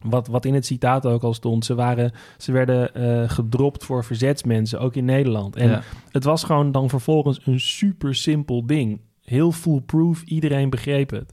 Wat, 0.01 0.27
wat 0.27 0.45
in 0.45 0.55
het 0.55 0.67
citaat 0.67 1.07
ook 1.07 1.23
al 1.23 1.35
stond, 1.35 1.65
ze, 1.65 1.75
waren, 1.75 2.13
ze 2.39 2.53
werden 2.53 2.95
eh, 2.95 3.31
gedropt 3.31 3.85
voor 3.85 4.05
verzetsmensen, 4.05 4.81
ook 4.81 4.95
in 4.95 5.05
Nederland. 5.05 5.57
En 5.57 5.69
ja. 5.69 5.83
het 6.11 6.25
was 6.25 6.45
gewoon 6.45 6.73
dan 6.73 6.89
vervolgens 6.89 7.41
een 7.45 7.61
super 7.61 8.15
simpel 8.15 8.67
ding. 8.67 9.01
Heel 9.25 9.53
foolproof, 9.53 10.23
iedereen 10.23 10.71
begreep 10.71 11.11
het. 11.11 11.33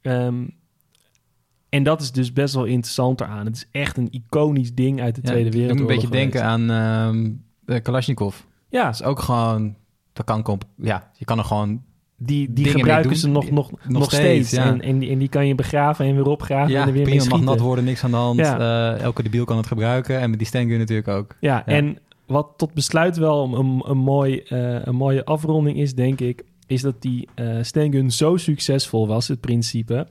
Ehm, 0.00 0.44
en 1.68 1.82
dat 1.82 2.00
is 2.00 2.12
dus 2.12 2.32
best 2.32 2.54
wel 2.54 2.64
interessant 2.64 3.20
eraan. 3.20 3.46
Het 3.46 3.56
is 3.56 3.68
echt 3.70 3.96
een 3.96 4.08
iconisch 4.10 4.74
ding 4.74 5.00
uit 5.00 5.14
de 5.14 5.20
Ja, 5.24 5.28
Tweede 5.30 5.50
doet 5.50 5.58
me 5.60 5.66
Wereldoorlog. 5.66 5.90
een 5.90 6.00
beetje 6.00 6.16
geweest. 6.16 6.32
denken 6.32 6.70
aan 6.70 6.70
ehm 7.10 7.30
de 7.64 7.80
Kalashnikov. 7.80 8.36
Ja, 8.68 8.84
Dat 8.84 8.94
is 8.94 9.02
ook 9.02 9.18
gewoon... 9.20 9.74
Dat 10.12 10.26
kan, 10.26 10.60
ja, 10.76 11.10
je 11.16 11.24
kan 11.24 11.38
er 11.38 11.44
gewoon... 11.44 11.82
die, 12.16 12.52
die 12.52 12.66
gebruiken 12.66 13.16
ze 13.16 13.24
doen. 13.24 13.32
nog, 13.32 13.50
nog, 13.50 13.70
nog, 13.88 14.04
steeds, 14.04 14.48
steeds. 14.48 14.64
ja. 14.64 14.72
En, 14.72 14.80
en, 14.80 14.98
die, 14.98 15.10
en 15.10 15.18
die 15.18 15.28
kan 15.28 15.46
je 15.46 15.54
begraven 15.54 16.06
en 16.06 16.14
weer 16.14 16.26
opgraven 16.26 16.74
en 16.74 16.80
Ja, 16.80 16.86
er 16.86 16.92
weer 16.92 17.02
prima, 17.02 17.24
mag 17.24 17.40
nat 17.40 17.60
worden, 17.60 17.84
niks 17.84 18.04
aan 18.04 18.10
de 18.10 18.16
hand. 18.16 18.38
Ja. 18.38 18.58
Eh, 18.94 19.00
elke 19.02 19.22
debiel 19.22 19.44
kan 19.44 19.56
het 19.56 19.66
gebruiken. 19.66 20.20
En 20.20 20.30
met 20.30 20.38
die 20.38 20.48
Stengun 20.48 20.78
natuurlijk 20.78 21.08
ook. 21.08 21.36
Ja, 21.40 21.62
Ja. 21.66 21.66
en 21.66 21.98
wat 22.26 22.48
tot 22.56 22.74
besluit 22.74 23.16
wel 23.16 23.58
een, 23.58 23.82
een, 23.86 23.98
mooi, 23.98 24.38
eh, 24.38 24.84
een 24.84 24.94
mooie 24.96 25.24
afronding 25.24 25.78
is, 25.78 25.94
denk 25.94 26.20
ik, 26.20 26.44
is 26.66 26.82
dat 26.82 27.02
die 27.02 27.28
eh 27.34 27.56
Stengun 27.62 28.10
zo 28.10 28.36
succesvol 28.36 29.06
was, 29.06 29.28
het 29.28 29.40
principe, 29.40 30.06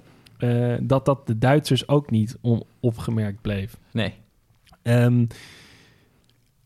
dat 0.82 1.06
dat 1.06 1.28
de 1.28 1.38
Duitsers 1.38 1.88
ook 1.88 2.10
niet 2.10 2.38
onopgemerkt 2.42 3.42
bleef. 3.42 3.78
Nee. 3.92 4.14
Ehm, 4.82 5.26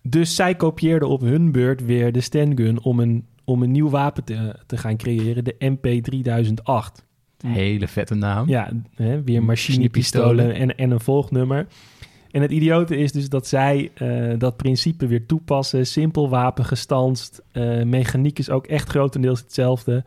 dus 0.08 0.36
zij 0.36 0.56
kopieerden 0.56 1.10
op 1.10 1.22
hun 1.22 1.52
beurt 1.52 1.86
weer 1.86 2.12
de 2.12 2.22
Stengun 2.22 2.82
om 2.82 3.00
een, 3.00 3.26
om 3.44 3.64
een 3.64 3.72
nieuw 3.72 3.90
wapen 3.90 4.24
te, 4.24 4.56
te 4.66 4.78
gaan 4.78 4.98
creëren, 4.98 5.44
de 5.44 5.56
MP3008. 5.60 7.04
Hele 7.48 7.88
vette 7.88 8.16
naam. 8.16 8.48
Ja, 8.48 8.72
hè, 8.96 9.24
weer 9.24 9.44
machinepistolen 9.44 10.56
en, 10.56 10.78
en 10.78 10.92
een 10.92 11.00
volgnummer. 11.00 11.68
En 12.32 12.42
het 12.42 12.52
idiote 12.52 12.98
is 12.98 13.12
dus 13.12 13.30
dat 13.30 13.48
zij 13.48 13.92
eh, 13.94 14.34
dat 14.38 14.58
principe 14.58 15.08
weer 15.08 15.26
toepassen. 15.26 15.88
Simpel 15.88 16.30
wapen, 16.30 16.66
gestanst. 16.66 17.42
Eh, 17.52 17.84
mechaniek 17.84 18.40
is 18.40 18.50
ook 18.50 18.68
echt 18.68 18.90
grotendeels 18.90 19.40
hetzelfde. 19.40 20.04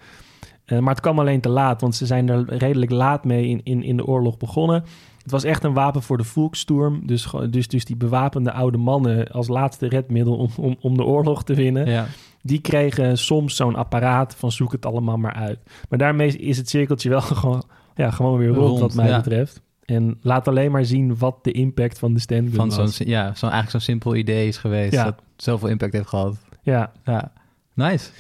Eh, 0.69 0.79
maar 0.79 0.95
het 0.95 1.03
kwam 1.03 1.19
alleen 1.19 1.41
te 1.41 1.49
laat, 1.49 1.81
want 1.81 1.95
ze 1.95 2.07
zijn 2.07 2.29
er 2.29 2.45
redelijk 2.57 2.91
laat 2.91 3.25
mee 3.25 3.47
in, 3.49 3.61
in, 3.65 3.83
in 3.83 3.97
de 3.97 4.07
oorlog 4.07 4.37
begonnen. 4.37 4.85
Het 5.23 5.31
was 5.31 5.45
echt 5.45 5.65
een 5.65 5.73
wapen 5.73 6.03
voor 6.03 6.17
de 6.17 6.25
Volkssturm. 6.25 7.07
Dus, 7.07 7.31
dus, 7.51 7.69
dus 7.69 7.85
die 7.85 7.97
bewapende 7.97 8.53
oude 8.53 8.79
mannen 8.79 9.29
als 9.29 9.49
laatste 9.49 9.89
redmiddel 9.89 10.37
om, 10.37 10.49
om, 10.57 10.77
om 10.81 10.97
de 10.97 11.05
oorlog 11.05 11.45
te 11.45 11.55
winnen 11.55 11.91
Ja. 11.91 12.07
die 12.43 12.61
kregen 12.61 13.19
soms 13.19 13.57
zo'n 13.57 13.75
apparaat 13.75 14.35
van 14.35 14.53
zoek 14.53 14.73
het 14.73 14.87
allemaal 14.87 15.17
maar 15.17 15.33
uit. 15.33 15.59
Maar 15.89 15.99
daarmee 15.99 16.37
is 16.37 16.57
het 16.57 16.69
cirkeltje 16.69 17.09
wel 17.09 17.21
gewoon, 17.41 17.63
ja, 17.95 18.11
gewoon 18.11 18.39
weer 18.39 18.49
rond, 18.49 18.69
Rond, 18.69 18.81
wat 18.81 18.95
mij 18.95 19.09
ja. 19.09 19.17
betreft. 19.17 19.61
En 19.85 20.19
laat 20.23 20.49
alleen 20.49 20.71
maar 20.71 20.85
zien 20.85 21.19
wat 21.19 21.45
de 21.45 21.53
impact 21.53 21.99
van 21.99 22.15
de 22.15 22.21
stand 22.21 22.55
Van 22.55 22.73
zo'n, 22.73 22.91
ja, 22.99 23.23
zo'n, 23.23 23.51
eigenlijk 23.51 23.71
zo'n 23.71 23.81
simpel 23.81 24.15
idee 24.15 24.49
is 24.49 24.57
geweest. 24.57 24.93
Ja. 24.93 25.05
Dat 25.05 25.23
zoveel 25.37 25.69
impact 25.69 25.93
heeft 25.93 26.09
gehad. 26.09 26.37
Ja. 26.63 26.93
Ja. 27.05 27.33
Nice. 27.75 28.11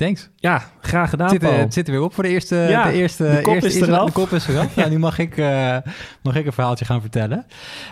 Thanks. 0.00 0.30
ja, 0.36 0.62
graag 0.80 1.10
gedaan, 1.10 1.26
Het 1.26 1.34
zit, 1.34 1.42
er- 1.42 1.48
Paul. 1.48 1.60
het 1.60 1.74
zit 1.74 1.86
er 1.86 1.92
weer 1.92 2.02
op 2.02 2.14
voor 2.14 2.22
de 2.24 2.28
eerste... 2.28 2.56
Ja, 2.56 2.84
de, 2.84 2.92
eerste, 2.92 3.22
de 3.22 3.40
kop 3.42 3.54
eerste, 3.54 3.68
is 3.68 3.80
eraf. 3.80 4.06
De 4.06 4.12
kop 4.12 4.30
is 4.30 4.48
eraf. 4.48 4.74
ja, 4.74 4.88
nu 4.94 4.98
mag 4.98 5.18
ik, 5.18 5.36
eh, 5.36 5.76
mag 6.22 6.36
ik 6.36 6.46
een 6.46 6.52
verhaaltje 6.52 6.84
gaan 6.84 7.00
vertellen. 7.00 7.46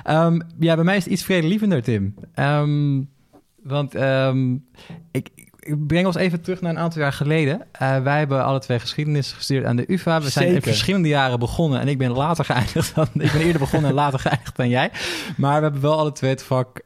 Ehm, 0.04 0.40
ja, 0.58 0.74
bij 0.74 0.84
mij 0.84 0.96
is 0.96 1.04
het 1.04 1.12
iets 1.12 1.24
vredelievender, 1.24 1.82
Tim. 1.82 2.14
Ehm, 2.34 3.02
want 3.62 3.94
ehm, 3.94 4.52
ik, 5.10 5.28
ik 5.58 5.86
breng 5.86 6.06
ons 6.06 6.16
even 6.16 6.40
terug 6.40 6.60
naar 6.60 6.70
een 6.70 6.78
aantal 6.78 7.00
jaar 7.00 7.12
geleden. 7.12 7.62
Eh, 7.72 8.02
wij 8.02 8.18
hebben 8.18 8.44
alle 8.44 8.60
twee 8.60 8.78
geschiedenis 8.78 9.32
gestudeerd 9.32 9.66
aan 9.66 9.76
de 9.76 9.92
UvA. 9.92 10.20
We 10.20 10.30
zijn 10.30 10.54
in 10.54 10.62
verschillende 10.62 11.08
jaren 11.08 11.38
begonnen. 11.38 11.80
En 11.80 11.88
ik 11.88 11.98
ben 11.98 12.10
later 12.10 12.44
geëindigd 12.44 12.94
dan... 12.94 13.08
Ik 13.12 13.32
ben 13.32 13.40
eerder 13.40 13.60
begonnen 13.60 13.90
en 13.90 13.96
later 13.96 14.18
geëindigd 14.28 14.56
dan 14.56 14.68
jij. 14.68 14.90
Maar 15.36 15.56
we 15.56 15.62
hebben 15.62 15.80
wel 15.80 15.98
alle 15.98 16.12
twee 16.12 16.30
het 16.30 16.42
vak 16.42 16.82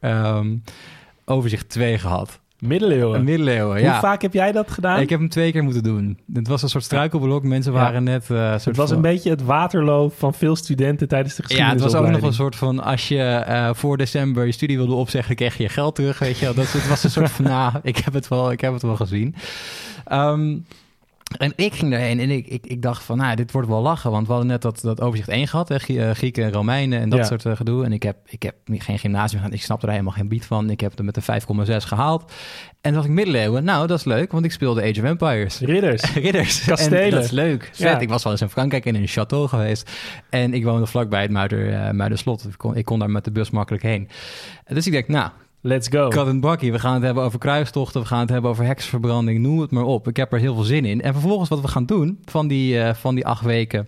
overzicht 1.25 1.69
2 1.69 1.97
gehad. 1.97 2.41
Middeleeuwen. 2.67 3.23
Middeleeuwen, 3.23 3.81
Hoe 3.81 3.99
vaak 3.99 4.21
heb 4.21 4.33
jij 4.33 4.51
dat 4.51 4.71
gedaan? 4.71 4.99
Ik 4.99 5.09
heb 5.09 5.19
hem 5.19 5.29
twee 5.29 5.51
keer 5.51 5.63
moeten 5.63 5.83
doen. 5.83 6.17
Het 6.33 6.47
was 6.47 6.61
een 6.61 6.69
soort 6.69 6.83
struikelblok. 6.83 7.43
Mensen 7.43 7.73
Ja. 7.73 7.79
waren 7.79 8.03
net... 8.03 8.29
eh, 8.29 8.49
soort 8.51 8.63
het 8.65 8.75
was 8.75 8.91
een 8.91 9.01
beetje 9.01 9.29
het 9.29 9.43
waterloo 9.43 10.09
van 10.09 10.33
veel 10.33 10.55
studenten 10.55 11.07
tijdens 11.07 11.35
de 11.35 11.43
Ja, 11.47 11.69
het 11.69 11.81
was 11.81 11.95
ook 11.95 12.07
nog 12.09 12.21
een 12.21 12.33
soort 12.33 12.55
van... 12.55 12.83
als 12.83 13.07
je 13.07 13.19
eh, 13.23 13.69
voor 13.73 13.97
december 13.97 14.45
je 14.45 14.51
studie 14.51 14.77
wilde 14.77 14.93
opzeggen... 14.93 15.35
kreeg 15.35 15.57
je 15.57 15.63
je 15.63 15.69
geld 15.69 15.95
terug, 15.95 16.19
weet 16.19 16.37
je 16.37 16.45
wel. 16.45 16.53
Dat, 16.53 16.71
het 16.71 16.87
was 16.87 17.03
een 17.03 17.09
soort 17.11 17.31
van... 17.31 17.45
nou, 17.55 17.73
ik 17.83 17.97
heb 17.97 18.13
het 18.13 18.27
wel, 18.27 18.51
ik 18.51 18.61
heb 18.61 18.73
het 18.73 18.81
wel 18.81 18.95
gezien. 18.95 19.35
Ehm, 20.05 20.57
en 21.37 21.53
ik 21.55 21.73
ging 21.73 21.91
daarheen 21.91 22.19
en 22.19 22.29
ik, 22.29 22.47
ik, 22.47 22.65
ik 22.65 22.81
dacht 22.81 23.03
van... 23.03 23.17
nou, 23.17 23.35
dit 23.35 23.51
wordt 23.51 23.67
wel 23.67 23.81
lachen. 23.81 24.11
Want 24.11 24.25
we 24.25 24.31
hadden 24.31 24.51
net 24.51 24.61
dat, 24.61 24.79
dat 24.81 25.01
overzicht 25.01 25.29
1 25.29 25.47
gehad. 25.47 25.69
Hè, 25.69 25.75
eh, 25.75 26.11
Grieken 26.15 26.43
en 26.43 26.51
Romeinen 26.51 26.99
en 27.01 27.09
dat 27.09 27.19
Ja. 27.19 27.25
soort 27.25 27.45
eh, 27.45 27.55
gedoe. 27.55 27.85
En 27.85 27.93
ik 27.93 28.03
heb, 28.03 28.17
ik 28.25 28.43
heb 28.43 28.55
geen 28.67 28.99
gymnasium 28.99 29.41
gedaan. 29.41 29.55
Ik 29.57 29.61
snapte 29.63 29.85
er 29.85 29.91
helemaal 29.91 30.13
geen 30.13 30.27
bied 30.27 30.45
van. 30.45 30.69
Ik 30.69 30.79
heb 30.79 30.97
er 30.99 31.05
met 31.05 31.17
een 31.17 31.23
5,6 31.23 31.85
gehaald. 31.87 32.21
En 32.71 32.75
toen 32.81 32.93
dacht 32.93 33.05
ik 33.05 33.11
middeleeuwen. 33.11 33.63
Nou, 33.63 33.87
dat 33.87 33.97
is 33.97 34.05
leuk, 34.05 34.31
want 34.31 34.45
ik 34.45 34.51
speelde 34.51 34.81
Age 34.81 35.01
of 35.01 35.07
Empires. 35.07 35.59
Ridders. 35.59 36.13
Ridders. 36.23 36.63
Kastelen. 36.65 37.01
En 37.03 37.09
dat 37.09 37.23
is 37.23 37.31
leuk. 37.31 37.63
Vet. 37.63 37.77
Ja. 37.77 37.99
Ik 37.99 38.09
was 38.09 38.23
wel 38.23 38.31
eens 38.31 38.41
in 38.41 38.49
Frankrijk 38.49 38.85
in 38.85 38.95
een 38.95 39.09
château 39.09 39.49
geweest. 39.49 39.91
En 40.29 40.53
ik 40.53 40.63
woonde 40.63 40.85
vlakbij 40.85 41.21
het 41.21 41.31
Muider, 41.31 41.73
eh, 41.73 41.91
Muiderslot. 41.91 42.45
Ik 42.47 42.57
kon, 42.57 42.75
ik 42.75 42.85
kon 42.85 42.99
daar 42.99 43.09
met 43.09 43.23
de 43.23 43.31
bus 43.31 43.49
makkelijk 43.49 43.83
heen. 43.83 44.07
Dus 44.67 44.85
ik 44.85 44.91
denk, 44.91 45.07
nou, 45.07 45.29
Let's 45.65 45.87
go. 45.87 46.07
kat 46.07 46.27
en 46.27 46.39
bakkie. 46.39 46.71
We 46.71 46.79
gaan 46.79 46.93
het 46.93 47.03
hebben 47.03 47.23
over 47.23 47.39
kruistochten. 47.39 48.01
We 48.01 48.07
gaan 48.07 48.19
het 48.19 48.29
hebben 48.29 48.51
over 48.51 48.65
heksenverbranding. 48.65 49.39
Noem 49.39 49.59
het 49.59 49.71
maar 49.71 49.83
op. 49.83 50.07
Ik 50.07 50.17
heb 50.17 50.33
er 50.33 50.39
heel 50.39 50.53
veel 50.53 50.63
zin 50.63 50.85
in. 50.85 51.01
En 51.01 51.13
vervolgens 51.13 51.49
wat 51.49 51.61
we 51.61 51.67
gaan 51.67 51.85
doen 51.85 52.19
van 52.25 52.47
die, 52.47 52.79
eh, 52.79 52.93
van 52.93 53.15
die 53.15 53.25
acht 53.25 53.43
weken... 53.43 53.87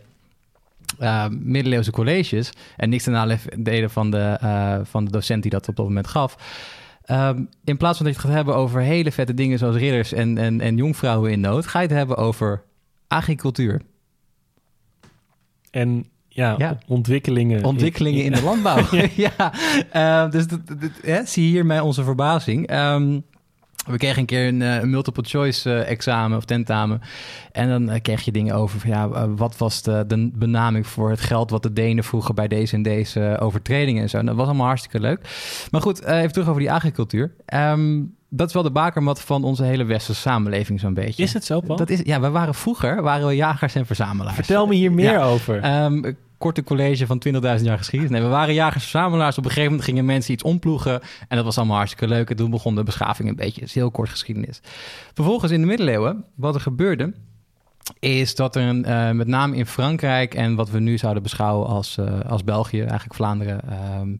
eh, 0.99 1.27
middeleeuwse 1.27 1.91
colleges... 1.91 2.51
en 2.77 2.89
niks 2.89 3.03
ten 3.03 3.13
nadele 3.13 3.89
van 3.89 4.11
de, 4.11 4.37
eh, 4.41 4.79
van 4.83 5.05
de 5.05 5.11
docent 5.11 5.41
die 5.41 5.51
dat 5.51 5.67
op 5.67 5.75
dat 5.75 5.85
moment 5.85 6.07
gaf... 6.07 6.37
Ehm, 7.05 7.43
in 7.63 7.77
plaats 7.77 7.97
van 7.97 8.05
dat 8.05 8.15
je 8.15 8.21
het 8.21 8.29
gaat 8.29 8.37
hebben 8.37 8.55
over 8.55 8.81
hele 8.81 9.11
vette 9.11 9.33
dingen 9.33 9.57
zoals 9.57 9.75
ridders 9.75 10.13
en, 10.13 10.37
en, 10.37 10.61
en 10.61 10.75
jongvrouwen 10.75 11.31
in 11.31 11.39
nood, 11.39 11.67
ga 11.67 11.79
je 11.79 11.87
het 11.87 11.97
hebben 11.97 12.17
over 12.17 12.63
agricultuur. 13.07 13.81
En 15.71 16.05
ja, 16.35 16.55
Ja. 16.57 16.77
ontwikkelingen. 16.87 17.63
Ontwikkelingen 17.63 18.23
in 18.23 18.31
de 18.31 18.41
landbouw. 18.49 18.77
ja, 19.15 19.53
eh, 20.25 20.31
dus 20.31 20.47
dat, 20.47 20.67
dat- 20.67 20.89
hè, 21.01 21.25
zie 21.25 21.51
onze 21.81 22.03
verbazing. 22.03 22.67
Ehm, 22.67 23.19
we 23.87 23.97
kregen 23.97 24.19
een 24.19 24.25
keer 24.25 24.47
een, 24.47 24.61
eh, 24.61 24.75
een 24.75 24.89
multiple 24.89 25.23
choice 25.23 25.73
eh, 25.73 25.91
examen 25.91 26.37
of 26.37 26.45
tentamen. 26.45 27.01
En 27.51 27.69
dan 27.69 27.89
eh, 27.89 28.01
kreeg 28.01 28.21
je 28.21 28.31
dingen 28.31 28.55
over 28.55 28.79
van 28.79 28.89
ja, 28.89 29.29
wat 29.29 29.57
was 29.57 29.81
de, 29.81 30.03
de 30.07 30.29
benaming 30.33 30.87
voor 30.87 31.09
het 31.09 31.19
geld 31.21 31.49
wat 31.49 31.63
de 31.63 31.73
Denen 31.73 32.03
vroegen 32.03 32.35
bij 32.35 32.47
deze 32.47 32.75
en 32.75 32.81
deze 32.81 33.37
overtredingen 33.39 34.01
en 34.01 34.09
zo. 34.09 34.17
En 34.17 34.25
dat 34.25 34.35
was 34.35 34.45
allemaal 34.47 34.65
hartstikke 34.67 34.99
leuk. 34.99 35.19
Maar 35.71 35.81
goed, 35.81 36.03
even 36.05 36.31
terug 36.31 36.47
over 36.47 36.61
die 36.61 36.71
agricultuur. 36.71 37.35
Ehm, 37.45 38.01
dat 38.35 38.47
is 38.47 38.53
wel 38.53 38.63
de 38.63 38.71
bakermat 38.71 39.21
van 39.21 39.43
onze 39.43 39.63
hele 39.63 39.83
westerse 39.83 40.21
samenleving 40.21 40.79
zo'n 40.79 40.93
beetje. 40.93 41.23
Is 41.23 41.33
het 41.33 41.45
zo, 41.45 41.59
Paul? 41.59 41.77
Dat 41.77 41.89
is, 41.89 41.99
ja, 42.03 42.19
we 42.19 42.29
waren 42.29 42.53
vroeger 42.53 43.01
waren 43.01 43.27
we 43.27 43.35
jagers 43.35 43.75
en 43.75 43.85
verzamelaars. 43.85 44.35
Vertel 44.35 44.67
me 44.67 44.75
hier 44.75 44.91
meer 44.91 45.11
Ja. 45.11 45.23
over. 45.25 45.59
Ehm, 45.61 46.13
korte 46.37 46.63
college 46.63 47.05
van 47.05 47.19
20.000 47.19 47.65
jaar 47.67 47.77
geschiedenis. 47.77 48.13
Nee, 48.13 48.21
we 48.21 48.27
waren 48.33 48.53
jagers-verzamelaars. 48.53 49.37
Op 49.37 49.43
een 49.43 49.49
gegeven 49.49 49.69
moment 49.69 49.87
gingen 49.89 50.05
mensen 50.05 50.33
iets 50.33 50.43
omploegen. 50.43 51.01
En 51.27 51.35
dat 51.35 51.45
was 51.45 51.57
allemaal 51.57 51.75
hartstikke 51.77 52.07
leuk. 52.13 52.29
En 52.29 52.35
toen 52.35 52.49
begon 52.49 52.75
de 52.75 52.83
beschaving 52.83 53.29
een 53.29 53.35
beetje. 53.35 53.59
Het 53.59 53.69
is 53.69 53.75
heel 53.75 53.91
kort 53.91 54.09
geschiedenis. 54.09 54.59
Vervolgens 55.13 55.51
in 55.51 55.61
de 55.61 55.67
middeleeuwen, 55.67 56.23
wat 56.35 56.55
er 56.55 56.61
gebeurde... 56.61 57.13
is 57.99 58.35
dat 58.35 58.55
er 58.55 58.63
een, 58.63 58.85
eh, 58.85 59.11
met 59.11 59.27
name 59.27 59.55
in 59.55 59.65
Frankrijk... 59.65 60.33
en 60.33 60.55
wat 60.55 60.69
we 60.69 60.79
nu 60.79 60.97
zouden 60.97 61.23
beschouwen 61.23 61.67
als, 61.67 61.97
eh, 61.97 62.19
als 62.19 62.43
België, 62.43 62.79
eigenlijk 62.79 63.13
Vlaanderen... 63.13 63.61
ehm, 63.69 64.15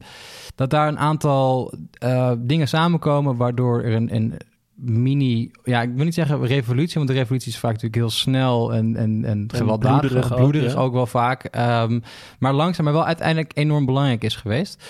dat 0.54 0.70
daar 0.70 0.88
een 0.88 0.98
aantal 0.98 1.74
eh, 1.92 2.32
dingen 2.38 2.68
samenkomen... 2.68 3.36
waardoor 3.36 3.82
er 3.82 3.94
een, 3.94 4.14
een 4.14 4.34
mini... 4.74 5.50
Ja, 5.64 5.82
ik 5.82 5.90
wil 5.94 6.04
niet 6.04 6.14
zeggen 6.14 6.46
revolutie... 6.46 6.94
want 6.94 7.08
de 7.08 7.14
revolutie 7.16 7.52
is 7.52 7.58
vaak 7.58 7.72
natuurlijk 7.72 8.00
heel 8.00 8.10
snel 8.10 8.74
en, 8.74 8.96
en, 8.96 9.24
en 9.24 9.48
gewelddadig. 9.54 10.00
bloederig 10.00 10.32
ook, 10.32 10.38
bloederig 10.38 10.72
ja. 10.72 10.78
ook 10.78 10.92
wel 10.92 11.06
vaak. 11.06 11.44
Ehm, 11.44 12.00
maar 12.38 12.52
langzaam, 12.52 12.84
maar 12.84 12.94
wel 12.94 13.06
uiteindelijk 13.06 13.52
enorm 13.54 13.86
belangrijk 13.86 14.24
is 14.24 14.36
geweest. 14.36 14.84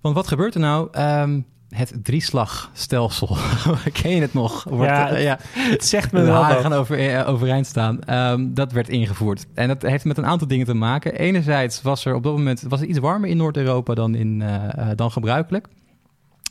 Want 0.00 0.14
wat 0.14 0.28
gebeurt 0.28 0.54
er 0.54 0.60
nou? 0.60 0.88
Ehm, 0.90 1.40
het 1.74 1.94
drieslagstelsel. 2.02 3.36
Ken 4.02 4.10
je 4.14 4.20
het 4.20 4.34
nog? 4.34 4.64
Wordt, 4.64 4.84
Ja, 4.90 5.10
eh, 5.10 5.22
ja. 5.22 5.38
het 5.54 5.84
zegt 5.84 6.12
me 6.12 6.20
De 6.20 6.26
wel 6.26 6.46
wat. 6.46 6.60
gaan 6.60 6.72
over, 6.72 7.08
eh, 7.18 7.28
overeind 7.28 7.66
staan. 7.66 8.00
Ehm, 8.02 8.54
dat 8.54 8.72
werd 8.72 8.88
ingevoerd. 8.88 9.46
En 9.54 9.68
dat 9.68 9.82
heeft 9.82 10.04
met 10.04 10.18
een 10.18 10.26
aantal 10.26 10.48
dingen 10.48 10.66
te 10.66 10.74
maken. 10.74 11.14
Enerzijds 11.14 11.82
was 11.82 12.04
er 12.04 12.14
op 12.14 12.22
dat 12.22 12.32
moment 12.32 12.62
was 12.68 12.80
het 12.80 12.88
iets 12.88 12.98
warmer 12.98 13.28
in 13.30 13.36
Noord-Europa 13.36 13.94
dan, 13.94 14.14
in, 14.14 14.42
eh, 14.42 14.88
dan 14.94 15.10
gebruikelijk. 15.10 15.66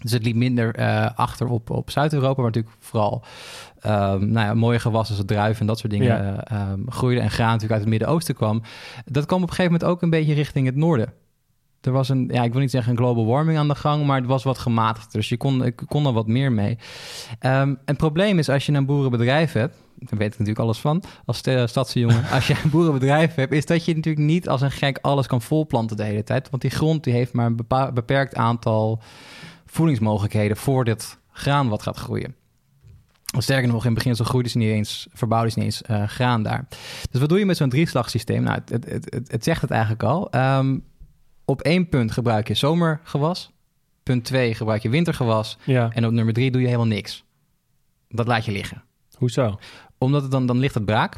Dus 0.02 0.12
het 0.12 0.24
liep 0.24 0.36
minder 0.36 0.76
achter 1.16 1.48
op, 1.48 1.70
op 1.70 1.90
Zuid-Europa, 1.90 2.36
waar 2.42 2.52
natuurlijk 2.52 2.76
vooral 2.80 3.24
ehm, 3.80 4.32
nou 4.32 4.46
ja, 4.48 4.54
mooie 4.54 4.80
gewassen 4.80 5.16
zoals 5.16 5.32
druiven 5.32 5.62
en 5.62 5.68
dat 5.68 5.80
soort 5.80 5.92
dingen 5.92 6.08
Ja. 6.08 6.44
eh, 6.44 6.58
ehm, 6.62 6.80
groeiden. 6.88 7.24
En 7.24 7.32
graan 7.32 7.46
natuurlijk 7.48 7.72
uit 7.72 7.82
het 7.82 7.90
Midden-Oosten 7.90 8.36
kwam. 8.36 8.62
Dat 9.06 9.26
kwam 9.26 9.42
op 9.44 9.50
een 9.50 9.56
gegeven 9.56 9.72
moment 9.72 9.92
ook 9.92 10.02
een 10.02 10.10
beetje 10.10 10.34
richting 10.34 10.66
het 10.66 10.76
noorden. 10.76 11.14
Er 11.82 11.92
was 11.92 12.10
een, 12.10 12.30
ja, 12.32 12.44
ik 12.44 12.52
wil 12.52 12.62
niet 12.62 12.72
zeggen 12.72 12.92
een 12.92 12.98
global 12.98 13.26
warming 13.26 13.58
aan 13.58 13.68
de 13.68 13.76
gang, 13.76 14.06
maar 14.06 14.18
het 14.18 14.26
was 14.26 14.44
wat 14.44 14.58
gematigd. 14.58 15.12
Dus 15.12 15.30
je 15.30 15.38
kon, 15.38 15.66
ik 15.66 15.82
kon 15.88 16.06
er 16.06 16.14
wat 16.14 16.28
meer 16.28 16.52
mee. 16.52 16.78
Ehm, 17.40 17.70
en 17.70 17.80
het 17.86 17.98
probleem 17.98 18.40
is 18.40 18.50
als 18.50 18.66
je 18.66 18.72
een 18.74 18.86
boerenbedrijf 18.86 19.52
hebt, 19.54 19.76
daar 19.96 20.20
weet 20.20 20.34
ik 20.34 20.40
natuurlijk 20.40 20.60
alles 20.60 20.80
van, 20.80 21.04
als 21.26 21.38
sta- 21.38 21.68
stadse 21.68 22.00
jongen. 22.00 22.30
Als 22.34 22.48
je 22.48 22.56
een 22.64 22.70
boerenbedrijf 22.70 23.36
hebt, 23.36 23.54
is 23.54 23.66
dat 23.66 23.86
je 23.86 23.96
natuurlijk 23.96 24.26
niet 24.26 24.50
als 24.50 24.62
een 24.62 24.72
gek 24.72 24.98
alles 25.02 25.28
kan 25.28 25.42
volplanten 25.42 25.98
de 25.98 26.04
hele 26.04 26.24
tijd. 26.24 26.50
Want 26.50 26.62
die 26.62 26.72
grond 26.72 27.04
die 27.04 27.14
heeft 27.14 27.34
maar 27.34 27.46
een 27.46 27.94
beperkt 27.94 28.36
aantal 28.36 29.02
voedingsmogelijkheden 29.66 30.58
voor 30.58 30.86
dit 30.86 31.18
graan 31.32 31.68
wat 31.70 31.82
gaat 31.82 31.98
groeien. 31.98 32.36
Sterker 33.38 33.68
nog, 33.68 33.82
in 33.82 33.86
het 33.86 33.98
begin 33.98 34.16
zo 34.16 34.24
groeide 34.24 34.50
ze 34.50 34.58
niet 34.58 34.70
eens, 34.70 35.08
verbouwde 35.14 35.50
ze 35.50 35.58
niet 35.60 35.68
eens 35.68 35.82
eh, 35.82 36.08
graan 36.08 36.44
daar. 36.44 36.68
Dus 37.12 37.20
wat 37.20 37.30
doe 37.30 37.40
je 37.40 37.46
met 37.46 37.58
zo'n 37.58 37.70
drieslagsysteem? 37.70 38.44
Nou, 38.44 38.60
het, 38.66 38.86
het, 38.90 39.24
het, 39.28 39.44
zegt 39.44 39.62
het 39.62 39.72
eigenlijk 39.72 40.04
al. 40.04 40.32
Ehm, 40.32 40.78
op 41.46 41.62
één 41.62 41.90
punt 41.90 42.12
gebruik 42.12 42.48
je 42.48 42.54
zomergewas. 42.54 43.52
Punt 44.04 44.26
twee 44.26 44.54
gebruik 44.54 44.82
je 44.82 44.90
wintergewas. 44.90 45.58
Ja, 45.64 45.90
En 45.94 46.06
op 46.06 46.12
nummer 46.12 46.34
drie 46.34 46.52
doe 46.52 46.62
je 46.62 46.68
helemaal 46.68 46.88
niks. 46.88 47.24
Dat 48.10 48.28
laat 48.28 48.46
je 48.46 48.52
liggen. 48.52 48.84
hoezo? 49.18 49.60
Omdat 49.98 50.22
het 50.22 50.32
dan, 50.32 50.46
dan 50.46 50.60
ligt 50.60 50.74
het 50.74 50.86
braak. 50.86 51.18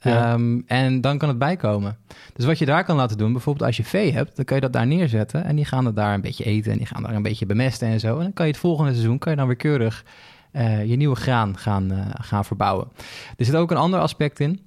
Ja. 0.00 0.32
Ehm, 0.32 0.60
en 0.66 1.00
dan 1.00 1.18
kan 1.18 1.28
het 1.28 1.38
bijkomen. 1.38 1.98
Dus 2.34 2.44
wat 2.44 2.58
je 2.58 2.66
daar 2.66 2.84
kan 2.84 2.96
laten 2.96 3.18
doen, 3.18 3.32
bijvoorbeeld 3.32 3.66
als 3.66 3.76
je 3.76 3.84
vee 3.84 4.12
hebt, 4.12 4.36
dan 4.36 4.44
kan 4.44 4.56
je 4.56 4.62
dat 4.62 4.72
daar 4.72 4.86
neerzetten. 4.86 5.44
En 5.44 5.56
die 5.56 5.64
gaan 5.64 5.84
het 5.84 5.96
daar 5.96 6.14
een 6.14 6.20
beetje 6.20 6.44
eten 6.44 6.72
en 6.72 6.78
die 6.78 6.86
gaan 6.86 7.02
daar 7.02 7.14
een 7.14 7.22
beetje 7.22 7.46
bemesten 7.46 7.88
en 7.88 8.00
zo. 8.00 8.16
En 8.16 8.22
dan 8.22 8.32
kan 8.32 8.46
je 8.46 8.52
het 8.52 8.60
volgende 8.60 8.92
seizoen, 8.92 9.18
kan 9.18 9.32
je 9.32 9.38
dan 9.38 9.46
weer 9.46 9.56
keurig 9.56 10.04
eh, 10.52 10.84
je 10.84 10.96
nieuwe 10.96 11.16
graan 11.16 11.58
gaan, 11.58 11.90
eh, 11.90 12.06
gaan 12.12 12.44
verbouwen. 12.44 12.88
Er 13.36 13.44
zit 13.44 13.54
ook 13.54 13.70
een 13.70 13.76
ander 13.76 14.00
aspect 14.00 14.40
in. 14.40 14.60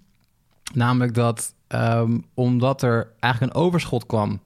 Namelijk 0.74 1.14
dat 1.14 1.54
ehm, 1.68 2.18
omdat 2.34 2.82
er 2.82 3.12
eigenlijk 3.20 3.54
een 3.54 3.62
overschot 3.62 4.06
kwam 4.06 4.42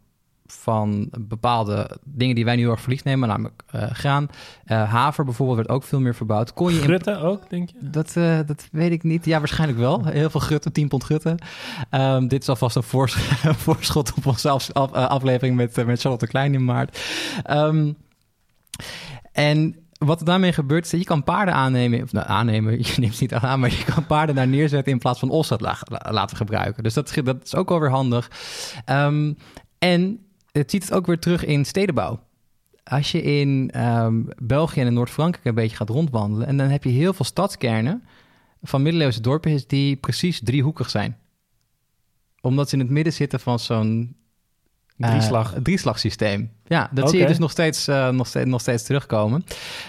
van 0.60 1.08
bepaalde 1.20 1.98
dingen 2.04 2.36
die 2.36 2.46
wij 2.46 2.56
nu 2.56 2.62
heel 2.62 2.72
erg 2.72 2.82
verlies 2.82 3.04
nemen, 3.04 3.28
namelijk 3.28 3.64
eh, 3.72 3.92
graan. 3.92 4.28
Eh, 4.66 4.92
haver 4.92 5.26
bijvoorbeeld 5.26 5.58
werd 5.58 5.70
ook 5.70 5.84
veel 5.84 6.00
meer 6.00 6.16
verbouwd. 6.16 6.54
Kon 6.54 6.72
je 6.72 6.78
in 6.78 6.84
Grutten 6.84 7.20
ook, 7.22 7.50
denk 7.50 7.70
je? 7.70 7.76
dat, 7.90 8.16
eh, 8.16 8.40
dat 8.46 8.68
weet 8.72 8.92
ik 8.92 9.04
niet. 9.04 9.26
Ja, 9.26 9.40
waarschijnlijk 9.40 9.80
wel. 9.80 10.06
Heel 10.06 10.30
veel 10.30 10.40
gutten, 10.40 10.72
10 10.72 10.88
pond 10.88 11.04
gutten. 11.04 11.38
Ehm, 11.90 12.28
dit 12.28 12.42
is 12.42 12.50
alvast 12.50 12.76
een 12.76 12.84
voors- 12.84 13.16
voorschot 13.66 14.14
op 14.14 14.26
onze 14.26 14.50
af- 14.50 14.72
af- 14.72 14.92
aflevering 14.92 15.56
met, 15.56 15.86
met 15.86 16.00
Charlotte 16.02 16.28
Klein 16.28 16.54
in 16.54 16.66
maart. 16.66 17.00
Ehm, 17.44 17.92
en 19.32 19.76
wat 19.98 20.20
er 20.20 20.26
daarmee 20.26 20.54
gebeurt, 20.54 20.86
is 20.86 20.92
dat 20.92 21.00
je 21.00 21.06
kan 21.06 21.24
paarden 21.24 21.54
aannemen. 21.54 22.02
Of 22.04 22.12
nou, 22.12 22.28
aannemen, 22.28 22.78
je 22.88 22.94
neemt 22.98 23.16
ze 23.16 23.22
niet 23.24 23.34
aan, 23.34 23.60
maar 23.60 23.70
je 23.70 23.84
kan 23.94 24.06
paarden 24.06 24.36
daar 24.36 24.48
neerzetten 24.48 24.92
in 24.92 25.00
plaats 25.00 25.20
van 25.20 25.30
ossen 25.30 25.58
la- 25.62 25.78
la- 25.84 26.12
laten 26.12 26.38
gebruiken. 26.38 26.84
Dus 26.84 26.94
dat, 26.94 27.18
is 27.44 27.56
ook 27.56 27.70
wel 27.70 27.80
weer 27.80 27.90
handig. 27.90 28.32
Ehm, 28.86 29.34
en 29.80 30.20
het 30.60 30.72
ziet 30.72 30.84
het 30.84 30.94
ook 30.94 31.06
weer 31.06 31.20
terug 31.20 31.46
in 31.46 31.66
stedenbouw. 31.66 32.20
Als 32.84 33.12
je 33.12 33.22
in 33.22 33.70
ehm, 33.74 34.22
België 34.38 34.80
en 34.82 34.88
in 34.88 34.94
Noord-Frankrijk 34.94 35.46
een 35.46 35.56
beetje 35.56 35.78
gaat 35.78 35.90
rondwandelen... 35.90 36.48
en 36.48 36.58
dan 36.58 36.68
heb 36.70 36.84
je 36.84 36.90
heel 36.90 37.14
veel 37.14 37.26
stadskernen 37.26 38.04
van 38.62 38.82
middeleeuwse 38.82 39.22
dorpjes... 39.22 39.68
die 39.68 39.96
precies 39.96 40.42
driehoekig 40.44 40.90
zijn. 40.90 41.18
Omdat 42.42 42.70
ze 42.70 42.76
in 42.76 42.82
het 42.82 42.90
midden 42.90 43.14
zitten 43.14 43.40
van 43.40 43.60
zo'n... 43.60 44.16
eh, 44.98 45.10
Drieslag. 45.10 45.56
drieslagsysteem. 45.64 46.52
Ja, 46.66 46.90
dat 46.94 47.10
zie 47.10 47.20
je 47.20 47.28
dus 47.28 47.38
nog 47.38 47.52
steeds, 47.52 47.88
eh, 47.88 48.10
nog 48.10 48.28
steeds, 48.28 48.50
nog 48.50 48.62
steeds 48.62 48.84
terugkomen. 48.84 49.44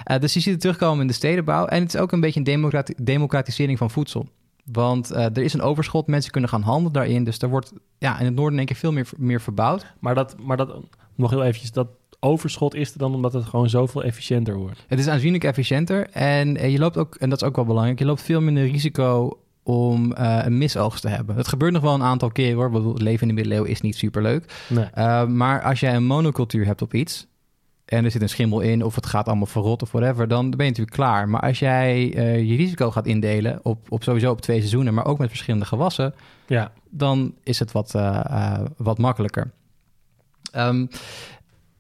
Eh, 0.04 0.18
dus 0.20 0.34
je 0.34 0.40
ziet 0.40 0.52
het 0.52 0.60
terugkomen 0.60 1.00
in 1.00 1.06
de 1.06 1.12
stedenbouw. 1.12 1.66
En 1.66 1.82
het 1.82 1.94
is 1.94 2.00
ook 2.00 2.12
een 2.12 2.20
beetje 2.20 2.38
een 2.40 2.44
democrati- 2.46 2.94
democratisering 3.02 3.78
van 3.78 3.90
voedsel. 3.90 4.28
Want 4.64 5.10
eh, 5.10 5.24
er 5.24 5.42
is 5.42 5.52
een 5.52 5.62
overschot, 5.62 6.06
mensen 6.06 6.30
kunnen 6.32 6.50
gaan 6.50 6.62
handelen 6.62 6.92
daarin. 6.92 7.24
Dus 7.24 7.38
er 7.38 7.48
wordt 7.48 7.72
ja, 7.98 8.18
in 8.18 8.24
het 8.24 8.34
noorden 8.34 8.58
één 8.58 8.66
keer 8.66 8.76
veel 8.76 8.92
meer, 8.92 9.08
meer 9.16 9.40
verbouwd. 9.40 9.86
Maar 10.00 10.14
dat, 10.14 10.36
maar 10.38 10.56
dat, 10.56 10.76
nog 11.14 11.30
heel 11.30 11.42
eventjes, 11.42 11.72
dat 11.72 11.88
overschot 12.20 12.74
is 12.74 12.92
er 12.92 12.98
dan 12.98 13.14
omdat 13.14 13.32
het 13.32 13.44
gewoon 13.44 13.68
zoveel 13.68 14.02
efficiënter 14.02 14.54
wordt. 14.54 14.84
Het 14.88 14.98
is 14.98 15.08
aanzienlijk 15.08 15.44
efficiënter 15.44 16.10
en 16.10 16.56
eh, 16.56 16.70
je 16.70 16.78
loopt 16.78 16.96
ook, 16.96 17.14
en 17.14 17.30
dat 17.30 17.42
is 17.42 17.48
ook 17.48 17.56
wel 17.56 17.64
belangrijk, 17.64 17.98
je 17.98 18.04
loopt 18.04 18.22
veel 18.22 18.40
minder 18.40 18.70
risico 18.70 19.38
om 19.62 20.12
eh, 20.12 20.38
een 20.44 20.58
misoogst 20.58 21.02
te 21.02 21.08
hebben. 21.08 21.36
Het 21.36 21.48
gebeurt 21.48 21.72
nog 21.72 21.82
wel 21.82 21.94
een 21.94 22.02
aantal 22.02 22.30
keer 22.30 22.54
hoor. 22.54 22.66
Ik 22.66 22.92
Het 22.92 23.02
leven 23.02 23.22
in 23.22 23.28
de 23.28 23.34
middeleeuwen 23.34 23.70
is 23.70 23.80
niet 23.80 23.96
superleuk. 23.96 24.64
Nee. 24.68 24.88
Uh, 24.94 25.26
maar 25.26 25.62
als 25.62 25.80
jij 25.80 25.94
een 25.94 26.04
monocultuur 26.04 26.66
hebt 26.66 26.82
op 26.82 26.94
iets, 26.94 27.26
en 27.84 28.04
er 28.04 28.10
zit 28.10 28.22
een 28.22 28.28
schimmel 28.28 28.60
in 28.60 28.84
of 28.84 28.94
het 28.94 29.06
gaat 29.06 29.26
allemaal 29.26 29.46
verrot 29.46 29.82
of 29.82 29.92
whatever, 29.92 30.28
dan 30.28 30.50
ben 30.50 30.64
je 30.64 30.70
natuurlijk 30.70 30.96
klaar. 30.96 31.28
Maar 31.28 31.40
als 31.40 31.58
jij 31.58 32.14
eh, 32.14 32.42
je 32.42 32.56
risico 32.56 32.90
gaat 32.90 33.06
indelen 33.06 33.60
op, 33.62 33.92
op 33.92 34.02
sowieso 34.02 34.30
op 34.30 34.40
twee 34.40 34.58
seizoenen, 34.58 34.94
maar 34.94 35.06
ook 35.06 35.18
met 35.18 35.28
verschillende 35.28 35.66
gewassen, 35.66 36.14
Ja, 36.46 36.72
dan 36.90 37.34
is 37.42 37.58
het 37.58 37.72
wat, 37.72 37.94
eh, 37.94 38.24
eh, 38.24 38.60
wat 38.76 38.98
makkelijker. 38.98 39.50
Ehm, 40.52 40.86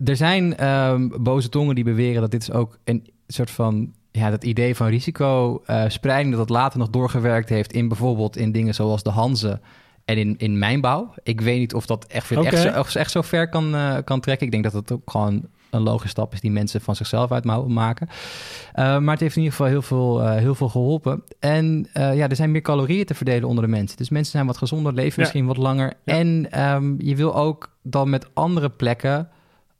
er 0.04 0.16
zijn 0.16 0.56
ehm, 0.56 1.08
boze 1.20 1.48
tongen 1.48 1.74
die 1.74 1.84
beweren 1.84 2.20
dat 2.20 2.30
dit 2.30 2.42
is 2.42 2.50
ook 2.50 2.78
een 2.84 3.10
soort 3.26 3.50
van 3.50 3.92
ja, 4.10 4.30
dat 4.30 4.44
idee 4.44 4.76
van 4.76 4.86
risicospreiding, 4.86 6.30
dat 6.30 6.40
het 6.40 6.56
later 6.56 6.78
nog 6.78 6.90
doorgewerkt 6.90 7.48
heeft 7.48 7.72
in 7.72 7.88
bijvoorbeeld 7.88 8.36
in 8.36 8.52
dingen 8.52 8.74
zoals 8.74 9.02
de 9.02 9.10
Hanze 9.10 9.60
en 10.04 10.18
in, 10.18 10.34
in 10.38 10.58
mijnbouw. 10.58 11.14
Ik 11.22 11.40
weet 11.40 11.58
niet 11.58 11.74
of 11.74 11.86
dat 11.86 12.04
echt, 12.06 12.30
echt, 12.30 12.58
zo, 12.58 12.98
echt, 12.98 13.10
zo 13.10 13.22
ver 13.22 13.48
kan, 13.48 13.74
kan 14.04 14.20
trekken. 14.20 14.46
Ik 14.46 14.52
denk 14.52 14.64
dat 14.64 14.72
het 14.72 14.92
ook 14.92 15.10
gewoon 15.10 15.48
een 15.74 15.82
logische 15.82 16.08
stap 16.08 16.32
is 16.32 16.40
die 16.40 16.50
mensen 16.50 16.80
van 16.80 16.96
zichzelf 16.96 17.32
uit 17.32 17.44
maken. 17.44 18.08
Uh, 18.08 18.98
maar 18.98 19.12
het 19.12 19.20
heeft 19.20 19.36
in 19.36 19.42
ieder 19.42 19.56
geval 19.56 19.66
heel 19.66 19.82
veel, 19.82 20.22
uh, 20.22 20.34
heel 20.34 20.54
veel 20.54 20.68
geholpen. 20.68 21.22
En 21.38 21.88
uh, 21.94 22.16
ja, 22.16 22.28
er 22.28 22.36
zijn 22.36 22.50
meer 22.50 22.60
calorieën 22.60 23.04
te 23.04 23.14
verdelen 23.14 23.48
onder 23.48 23.64
de 23.64 23.70
mensen. 23.70 23.96
Dus 23.96 24.08
mensen 24.08 24.32
zijn 24.32 24.46
wat 24.46 24.56
gezonder, 24.56 24.92
leven 24.92 25.12
Ja. 25.14 25.18
misschien 25.18 25.46
wat 25.46 25.56
langer. 25.56 25.92
Ja. 26.04 26.14
En 26.14 26.60
um, 26.74 26.96
je 26.98 27.16
wil 27.16 27.36
ook 27.36 27.76
dan 27.82 28.10
met 28.10 28.34
andere 28.34 28.70
plekken 28.70 29.28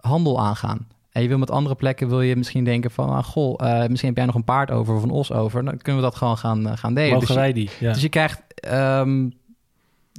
handel 0.01 0.41
aangaan. 0.41 0.87
En 1.13 1.23
je 1.23 1.29
wil 1.29 1.39
met 1.39 1.51
andere 1.51 1.75
plekken 1.75 2.09
wil 2.09 2.21
je 2.21 2.37
misschien 2.37 2.65
denken 2.65 2.91
van... 2.91 3.09
Ah, 3.09 3.25
goh, 3.25 3.61
uh, 3.63 3.87
misschien 3.87 4.09
heb 4.09 4.17
jij 4.17 4.27
nog 4.27 4.35
een 4.35 4.45
paard 4.45 4.71
over 4.71 4.95
of 4.95 5.03
een 5.03 5.11
os 5.11 5.33
over. 5.33 5.65
Dan 5.65 5.77
kunnen 5.77 6.03
we 6.03 6.09
dat 6.09 6.17
gewoon 6.17 6.39
gaan, 6.39 6.67
uh, 6.67 6.73
gaan 6.75 6.95
delen. 6.95 7.13
mogen 7.13 7.27
dus, 7.27 7.37
wij 7.37 7.53
die? 7.53 7.71
Ja. 7.79 7.87
je, 7.87 7.93
dus 7.93 8.03
je 8.03 8.09
krijgt... 8.09 8.43
Um, 8.73 9.33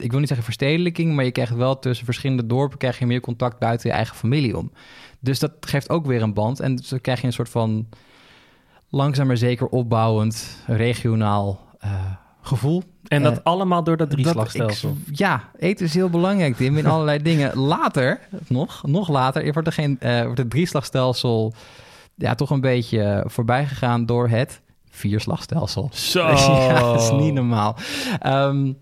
ik 0.01 0.09
wil 0.09 0.19
niet 0.19 0.27
zeggen 0.27 0.45
verstedelijking... 0.45 1.15
maar 1.15 1.25
je 1.25 1.31
krijgt 1.31 1.55
wel 1.55 1.79
tussen 1.79 2.05
verschillende 2.05 2.45
dorpen... 2.45 2.77
krijg 2.77 2.99
je 2.99 3.05
meer 3.05 3.19
contact 3.21 3.59
buiten 3.59 3.89
je 3.89 3.95
eigen 3.95 4.15
familie 4.15 4.57
om. 4.57 4.71
Dus 5.19 5.39
dat 5.39 5.51
geeft 5.59 5.89
ook 5.89 6.05
weer 6.05 6.21
een 6.21 6.33
band. 6.33 6.59
En 6.59 6.77
zo 6.77 6.97
krijg 7.01 7.21
je 7.21 7.27
een 7.27 7.33
soort 7.33 7.49
van 7.49 7.87
langzaam 8.89 9.27
maar 9.27 9.37
zeker 9.37 9.67
opbouwend 9.67 10.57
regionaal 10.67 11.59
uh, 11.85 11.91
gevoel. 12.41 12.83
En 13.07 13.23
dat 13.23 13.33
Uh, 13.33 13.39
allemaal 13.43 13.83
door 13.83 13.97
dat 13.97 14.09
Dat 14.09 14.19
drieslagstelsel. 14.19 14.97
ik- 15.07 15.17
ja, 15.17 15.49
eten 15.59 15.85
is 15.85 15.93
heel 15.93 16.09
belangrijk, 16.09 16.55
Tim, 16.55 16.77
in 16.77 16.85
allerlei 16.85 17.21
dingen. 17.31 17.57
Later, 17.57 18.19
nog, 18.47 18.83
nog 18.87 19.09
later, 19.09 19.53
wordt, 19.53 19.67
er 19.67 19.73
geen, 19.73 19.99
eh, 19.99 20.23
wordt 20.23 20.37
het 20.37 20.49
drieslagstelsel 20.49 21.53
ja, 22.15 22.35
toch 22.35 22.49
een 22.49 22.61
beetje 22.61 23.23
voorbij 23.27 23.65
gegaan 23.65 24.05
door 24.05 24.27
het 24.29 24.61
vierslagstelsel. 24.89 25.89
Zo. 25.93 26.27
ja, 26.35 26.79
dat 26.91 27.01
is 27.01 27.11
niet 27.11 27.33
normaal. 27.33 27.75
Ehm, 28.19 28.73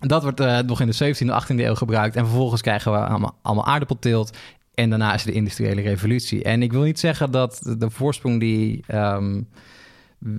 dat 0.00 0.22
wordt 0.22 0.40
eh, 0.40 0.58
nog 0.58 0.80
in 0.80 0.86
de 0.86 1.14
17e, 1.14 1.42
18e 1.42 1.64
eeuw 1.64 1.74
gebruikt. 1.74 2.16
En 2.16 2.26
vervolgens 2.26 2.60
krijgen 2.60 2.92
we 2.92 2.98
allemaal, 3.42 3.66
aardappelteelt. 3.66 4.36
En 4.74 4.90
daarna 4.90 5.14
is 5.14 5.22
de 5.22 5.32
industriële 5.32 5.80
revolutie. 5.80 6.42
En 6.42 6.62
ik 6.62 6.72
wil 6.72 6.82
niet 6.82 6.98
zeggen 6.98 7.30
dat 7.30 7.74
de 7.78 7.90
voorsprong 7.90 8.40
die 8.40 8.84
ehm, 8.86 9.42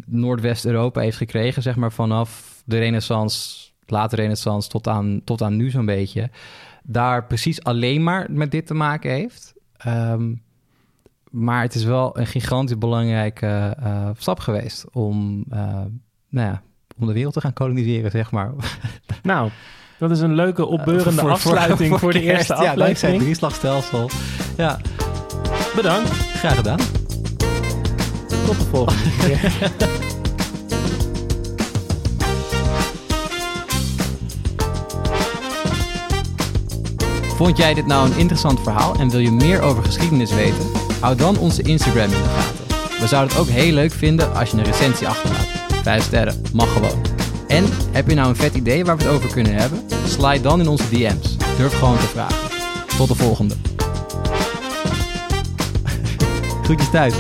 Noordwest-Europa 0.06 1.02
heeft 1.02 1.18
gekregen, 1.18 1.62
zeg 1.62 1.76
maar 1.76 1.92
vanaf 1.92 2.62
de 2.66 2.78
renaissance, 2.78 3.70
late 3.86 4.16
renaissance 4.16 4.70
tot 4.70 4.88
aan, 4.88 5.22
tot 5.24 5.42
aan 5.42 5.56
nu 5.56 5.70
zo'n 5.70 5.86
beetje, 5.86 6.30
daar 6.84 7.26
precies 7.26 7.64
alleen 7.64 8.04
maar 8.04 8.28
met 8.30 8.52
dit 8.52 8.68
te 8.68 8.74
maken 8.74 9.12
heeft. 9.12 9.54
Ehm, 9.78 10.34
maar 11.30 11.62
het 11.62 11.76
is 11.76 11.84
wel 11.84 12.18
een 12.18 12.28
gigantisch 12.28 12.78
belangrijke 12.78 13.76
eh, 13.80 14.10
stap 14.18 14.40
geweest 14.40 14.86
om, 14.92 15.46
eh, 15.50 15.60
nou 16.30 16.48
ja, 16.48 16.62
om 17.00 17.08
de 17.08 17.14
wereld 17.14 17.34
te 17.34 17.42
gaan 17.42 17.54
koloniseren, 17.54 18.12
zeg 18.12 18.32
maar. 18.32 18.52
Nou, 19.24 19.50
dat 19.98 20.12
is 20.12 20.20
een 20.20 20.34
leuke 20.36 20.66
opbeurende 20.66 21.12
Voor- 21.12 21.22
voor- 21.22 21.32
afsluiting 21.32 22.00
voor, 22.00 22.12
de 22.14 22.22
eerste 22.22 22.54
Ja, 22.54 22.60
dankzij 22.60 22.72
het 22.80 22.82
aflevering. 22.82 23.22
drieslagstelsel. 23.22 24.10
Ja, 24.58 24.80
Bedankt. 25.76 26.10
graag 26.10 26.56
gedaan. 26.56 26.80
Tot 28.46 28.58
de 28.60 28.66
volgende 28.72 29.10
keer. 29.20 29.52
Vond 37.36 37.58
jij 37.58 37.74
dit 37.74 37.86
nou 37.86 38.10
een 38.12 38.18
interessant 38.18 38.60
verhaal 38.62 38.96
en 38.96 39.10
wil 39.10 39.20
je 39.20 39.32
meer 39.32 39.62
over 39.62 39.84
geschiedenis 39.84 40.34
weten? 40.34 40.66
Hou 41.00 41.16
dan 41.16 41.38
onze 41.38 41.62
Instagram 41.62 42.04
in 42.04 42.10
de 42.10 42.30
gaten. 42.38 43.00
We 43.02 43.08
zouden 43.08 43.32
het 43.38 43.42
ook 43.48 43.54
heel 43.54 43.74
leuk 43.74 43.92
vinden 43.92 44.34
als 44.36 44.52
je 44.52 44.58
een 44.58 44.64
recensie 44.64 45.08
achterlaat. 45.08 45.47
Vijf 45.88 46.04
sterren, 46.04 46.42
mag 46.54 46.74
gewoon. 46.74 47.02
En 47.48 47.66
heb 47.92 48.10
je 48.10 48.16
nou 48.16 48.30
een 48.30 48.36
vet 48.36 48.56
idee 48.56 48.86
waar 48.86 48.98
we 48.98 49.04
het 49.04 49.12
over 49.12 49.30
kunnen 49.30 49.54
hebben? 49.54 49.80
Slide 50.08 50.42
dan 50.42 50.60
in 50.60 50.68
onze 50.68 50.90
DM's. 50.90 51.38
Durf 51.58 51.80
gewoon 51.80 51.98
te 51.98 52.08
vragen. 52.08 52.50
Tot 52.98 53.08
de 53.08 53.16
volgende. 53.16 53.56
Groetjes 56.64 56.90
thuis. 56.90 57.14